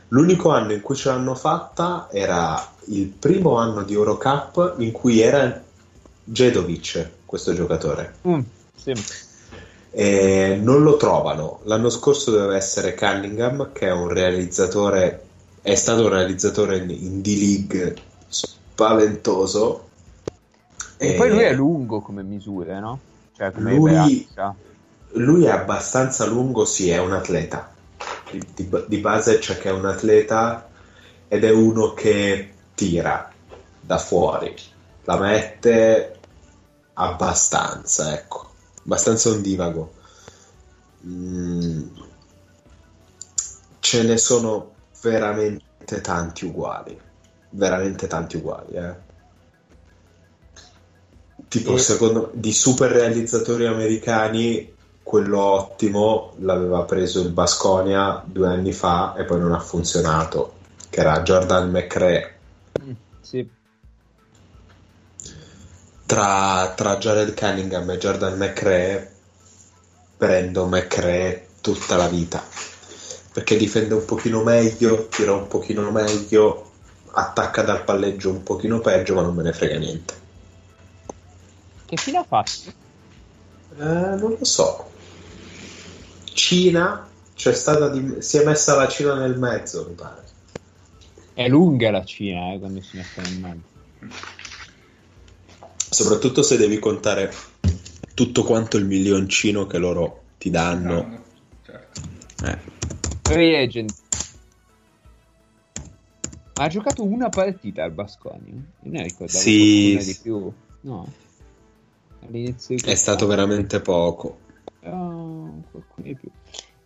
[0.10, 5.20] L'unico anno in cui ce l'hanno fatta era il primo anno di Eurocup in cui
[5.20, 5.62] era
[6.24, 8.16] Jedovic, questo giocatore.
[8.28, 8.40] Mm,
[8.76, 8.94] sì.
[9.92, 11.60] E non lo trovano.
[11.64, 15.24] L'anno scorso doveva essere Cunningham, che è un realizzatore,
[15.62, 17.96] è stato un realizzatore in, in D-League
[18.28, 19.90] spaventoso.
[20.98, 23.00] E poi lui è lungo come misure, no?
[23.36, 24.28] Cioè come Lui-.
[25.16, 27.72] Lui è abbastanza lungo, sì, è un atleta.
[28.32, 30.70] Di, di- di base c'è che è un atleta
[31.28, 33.32] ed è uno che tira
[33.80, 34.56] da fuori,
[35.04, 36.20] la mette
[36.94, 38.52] abbastanza, ecco,
[38.84, 39.94] abbastanza ondivago.
[41.06, 41.88] Mm,
[43.80, 47.00] ce ne sono veramente tanti uguali,
[47.50, 48.96] veramente tanti uguali, eh.
[51.48, 54.74] Tipo, E- secondo di super realizzatori americani,
[55.04, 60.54] quello ottimo l'aveva preso il Basconia due anni fa e poi non ha funzionato,
[60.90, 62.33] che era Jordan McRae.
[62.82, 63.48] Mm, sì.
[66.06, 69.12] Tra, tra Jared Cunningham e Jordan McRae,
[70.18, 72.64] prendo McRae tutta la vita
[73.34, 76.72] perché difende un pochino meglio, tira un pochino meglio,
[77.14, 80.14] attacca dal palleggio un pochino peggio, ma non me ne frega niente.
[81.88, 82.72] Che fine ha fatto?
[83.76, 84.92] Eh, non lo so.
[86.26, 90.24] Cina, c'è stata di- si è messa la Cina nel mezzo, mi pare.
[91.34, 93.72] È lunga la Cina, eh, quando si mettono in mezzo.
[95.90, 97.32] Soprattutto se devi contare
[98.14, 101.24] tutto quanto il milioncino che loro ti danno.
[101.66, 102.02] Certo.
[102.44, 102.58] Eh,
[103.24, 103.94] Free agent.
[106.56, 108.54] Ma ha giocato una partita al Basconia?
[108.54, 109.98] Non ne ricordavo Sì.
[109.98, 110.52] di più.
[110.82, 111.12] No.
[112.26, 114.40] All'inizio È stato veramente poco.
[114.84, 116.30] Oh, qualcuno di più.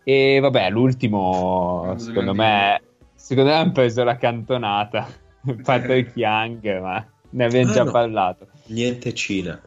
[0.04, 2.82] E vabbè, l'ultimo, secondo me,
[3.28, 5.06] secondo me hanno preso la cantonata.
[5.64, 7.92] Patrick Young, ma ne abbiamo Ah, già no.
[7.92, 8.48] parlato.
[8.68, 9.62] Niente Cina.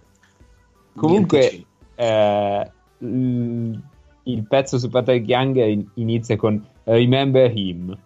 [0.95, 1.57] Comunque, Niente
[1.97, 2.63] Cina.
[2.63, 3.79] eh, l-
[4.25, 7.97] il pezzo su Patrick Young in- inizia con Remember Him.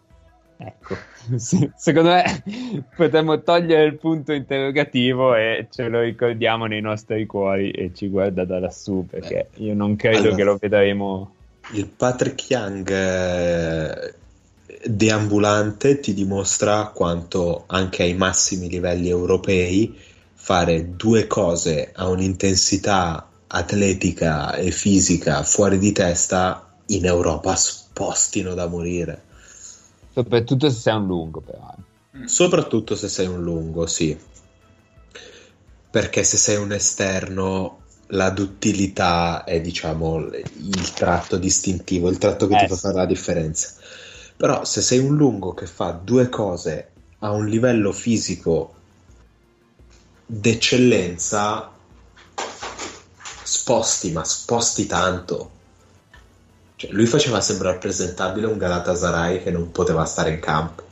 [0.56, 0.96] Ecco,
[1.36, 2.22] Se- secondo me
[2.96, 8.44] potremmo togliere il punto interrogativo e ce lo ricordiamo nei nostri cuori e ci guarda
[8.44, 10.34] da lassù perché io non credo Allora.
[10.36, 11.34] che lo vedremo.
[11.72, 14.14] Il Patrick Young eh,
[14.86, 19.98] deambulante ti dimostra quanto anche ai massimi livelli europei
[20.34, 28.66] fare due cose a un'intensità atletica e fisica fuori di testa in Europa spostino da
[28.66, 29.22] morire.
[30.12, 31.74] Soprattutto se sei un lungo, però.
[32.24, 34.18] Soprattutto se sei un lungo, sì.
[35.90, 42.54] perché se sei un esterno la duttilità è diciamo il tratto distintivo, il tratto che
[42.54, 43.74] Eh, ti fa fare la differenza.
[44.44, 46.90] Però se sei un lungo che fa due cose
[47.20, 48.74] a un livello fisico
[50.26, 51.70] d'eccellenza,
[53.42, 55.50] sposti, ma sposti tanto.
[56.76, 60.82] Cioè, lui faceva sembrare presentabile un Galatasaray che non poteva stare in campo.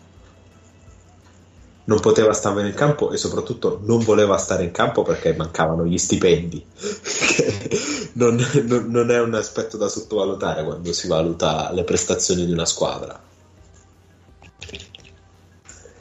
[1.84, 5.98] Non poteva stare in campo e soprattutto non voleva stare in campo perché mancavano gli
[5.98, 6.66] stipendi.
[8.14, 12.66] Non, non- non è un aspetto da sottovalutare quando si valuta le prestazioni di una
[12.66, 13.31] squadra.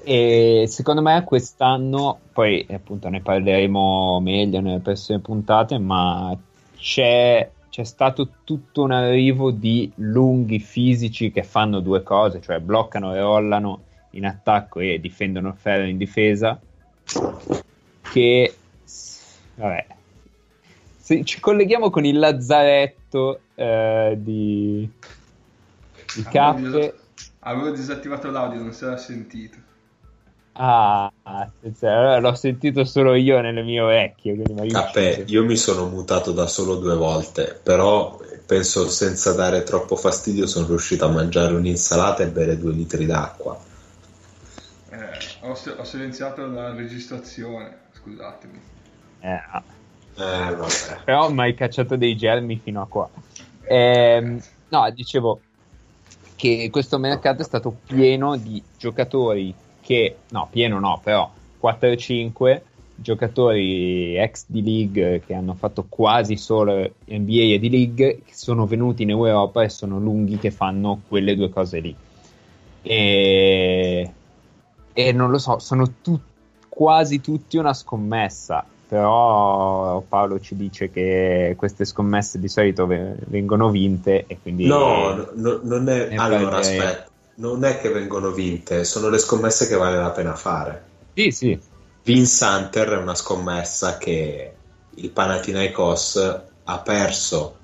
[0.03, 6.35] E secondo me quest'anno, poi appunto ne parleremo meglio nelle prossime puntate, ma
[6.75, 13.13] c'è, c'è stato tutto un arrivo di lunghi fisici che fanno due cose, cioè bloccano
[13.13, 16.59] e rollano in attacco e difendono il ferro in difesa,
[18.11, 18.55] che
[19.55, 19.85] vabbè,
[20.97, 24.89] se ci colleghiamo con il lazzaretto eh, di,
[26.15, 26.95] di Cappe.
[27.39, 29.69] avevo disattivato l'audio, non si era sentito.
[30.53, 31.11] Ah,
[32.19, 34.41] l'ho sentito solo io nelle mie orecchie.
[34.67, 35.31] Cappè, riuscito.
[35.31, 40.67] io mi sono mutato da solo due volte, però penso senza dare troppo fastidio sono
[40.67, 43.57] riuscito a mangiare un'insalata e bere due litri d'acqua.
[44.89, 48.61] Eh, ho, ho silenziato la registrazione, scusatemi.
[49.21, 49.63] Eh, ah.
[50.13, 51.03] Eh, vabbè.
[51.05, 53.09] però mi hai cacciato dei germi fino a qua.
[53.63, 55.41] Ehm, no, dicevo
[56.35, 59.55] che questo mercato è stato pieno di giocatori
[59.91, 62.61] che, no, pieno no, però 4-5
[62.95, 66.73] giocatori ex di league che hanno fatto quasi solo
[67.05, 71.35] NBA e di league che sono venuti in Europa e sono lunghi che fanno quelle
[71.35, 71.93] due cose lì.
[72.84, 74.13] E,
[74.93, 76.19] e non lo so, sono tu-
[76.69, 78.65] quasi tutti una scommessa.
[78.88, 85.15] Però Paolo ci dice che queste scommesse di solito ve- vengono vinte e quindi No,
[85.15, 86.13] no, no, non è...
[86.15, 87.10] Allora, aspetta,
[87.41, 90.89] non è che vengono vinte, sono le scommesse che vale la pena fare.
[91.13, 91.59] Sì, sì.
[92.03, 94.55] Vince Hunter è una scommessa che
[94.89, 97.57] il Panathinaikos ha perso,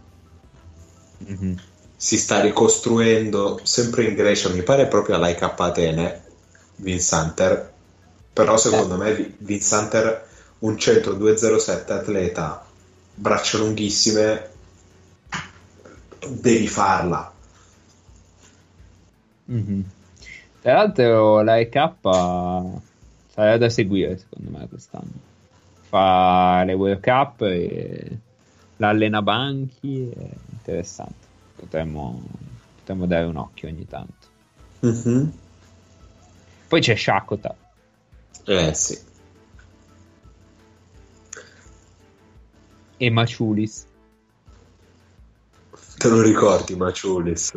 [1.20, 1.58] Mhm.
[1.95, 6.24] si sta ricostruendo sempre in Grecia, mi pare proprio all'Aik Atene,
[6.78, 7.74] Vince Hunter,
[8.34, 10.28] però secondo me Vi- Vince Hunter
[10.60, 12.66] un centro 207 atleta,
[13.14, 14.49] braccia lunghissime,
[16.41, 17.32] devi farla.
[19.48, 19.84] Mhm.
[20.61, 21.94] Tra l'altro la EK
[23.28, 25.26] sarà da seguire secondo me quest'anno.
[25.82, 28.18] Fa le World Cup e
[28.78, 31.26] l'allena banchi, è interessante.
[31.56, 32.22] Potremmo,
[32.78, 34.28] potremmo dare un occhio ogni tanto.
[34.80, 35.32] Mhm.
[36.68, 37.56] Poi c'è Shakota.
[38.45, 39.07] Eh sì.
[42.98, 43.86] e Maciulis.
[45.98, 47.53] Te lo ricordi, Maciulis?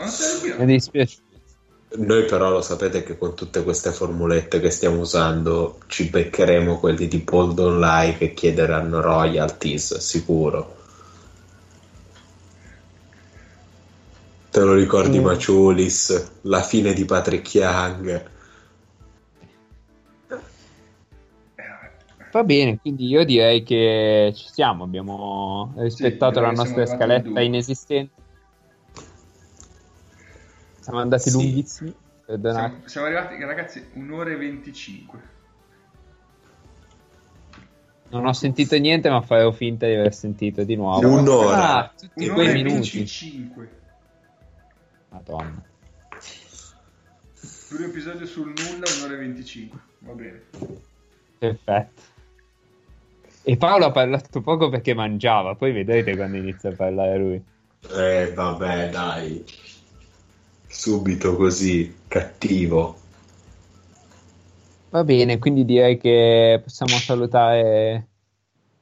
[0.00, 1.18] Ma non sei Mi dispiace.
[1.96, 7.06] Noi però lo sapete che con tutte queste formulette che stiamo usando ci beccheremo quelli
[7.06, 10.76] di Bold Online che chiederanno royalties, sicuro.
[14.50, 15.24] Te lo ricordi Mm.
[15.24, 16.30] Maciulis?
[16.42, 18.30] La fine di Patrick Young?
[22.32, 28.19] Va bene, quindi io direi che ci siamo, abbiamo rispettato direi la nostra scaletta inesistente.
[30.80, 31.36] Siamo andati Sì.
[31.36, 31.94] lunghissimi,
[32.24, 32.68] perdonate.
[32.68, 35.18] Siamo, siamo arrivati, ragazzi, un'ora e 25.
[38.08, 41.06] Non ho sentito niente, ma farò finta di aver sentito di nuovo.
[41.06, 41.76] Un'ora.
[41.76, 42.96] Ah, tutti Un'ora quei e minuti.
[42.98, 43.70] 25.
[45.10, 45.62] Madonna.
[47.68, 49.78] Primo episodio sul nulla, un'ora e 25.
[50.00, 50.42] Va bene.
[51.38, 52.02] Perfetto.
[53.42, 57.42] E Paolo ha parlato poco perché mangiava, poi vedrete quando inizia a parlare lui.
[57.94, 59.44] Eh vabbè dai,
[60.70, 62.98] subito così, cattivo.
[64.90, 68.08] Va bene, quindi direi che possiamo salutare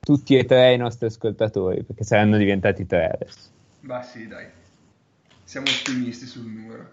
[0.00, 3.50] tutti e tre i nostri ascoltatori, perché saranno diventati tre adesso.
[3.80, 4.46] Ma sì, dai.
[5.44, 6.92] Siamo ottimisti sul numero.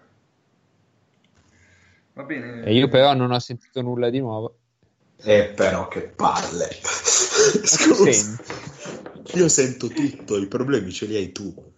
[2.14, 2.64] Va bene.
[2.64, 4.58] E io però non ho sentito nulla di nuovo.
[5.22, 6.68] Eh però che palle.
[7.64, 8.42] Scusa.
[9.34, 11.74] Io sento tutto, i problemi ce li hai tu.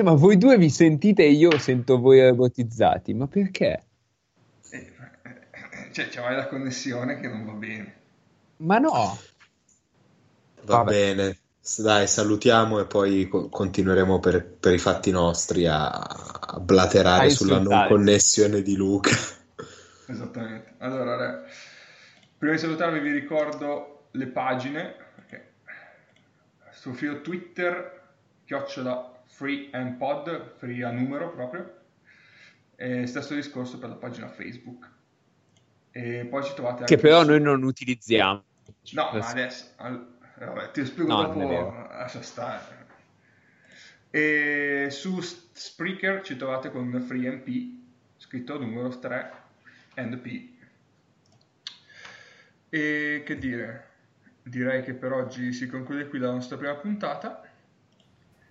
[0.00, 3.82] Cioè, ma voi due vi sentite e io sento voi robotizzati, ma perché?
[4.70, 4.92] Eh,
[5.92, 7.94] cioè, c'è la connessione che non va bene.
[8.56, 9.18] Ma no!
[10.62, 10.90] Va Vabbè.
[10.90, 11.38] bene,
[11.76, 17.30] dai, salutiamo e poi co- continueremo per, per i fatti nostri a, a blaterare A
[17.30, 19.10] sulla non connessione di Luca.
[20.06, 20.76] Esattamente.
[20.78, 21.50] Allora, re,
[22.38, 25.52] Prima di salutarvi vi ricordo le pagine, perché
[26.72, 28.00] sul filo Twitter,
[28.46, 31.78] chiocciola free and pod, free a numero proprio,
[32.76, 34.88] e stesso discorso per la pagina Facebook.
[35.92, 38.44] E poi ci trovate anche Che però noi non utilizziamo.
[38.92, 41.86] No, ma adesso al- vabbè, ti spiego No, dopo.
[41.88, 42.78] Lascia stare.
[44.10, 47.48] E su Spreaker ci trovate con FreeMP,
[48.16, 49.32] scritto numero 3
[49.94, 50.48] and P.
[52.68, 53.88] E che dire?
[54.42, 57.49] Direi che per oggi si conclude qui la nostra prima puntata.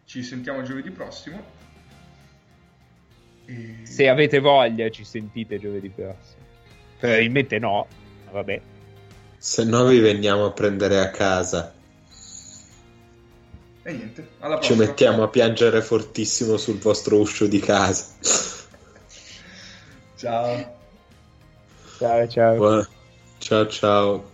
[0.10, 1.40] Ci sentiamo giovedì prossimo.
[3.46, 3.82] E...
[3.84, 6.42] Se avete voglia, ci sentite giovedì prossimo.
[6.98, 7.86] Probabilmente no,
[8.26, 8.60] ma vabbè.
[9.38, 11.72] Se no vi veniamo a prendere a casa.
[13.84, 14.88] E niente, alla Ci prossima.
[14.88, 18.06] mettiamo a piangere fortissimo sul vostro uscio di casa.
[20.16, 20.76] Ciao.
[22.00, 22.56] Ciao, ciao.
[22.56, 22.90] Buona-
[23.38, 24.32] Ciao ciao.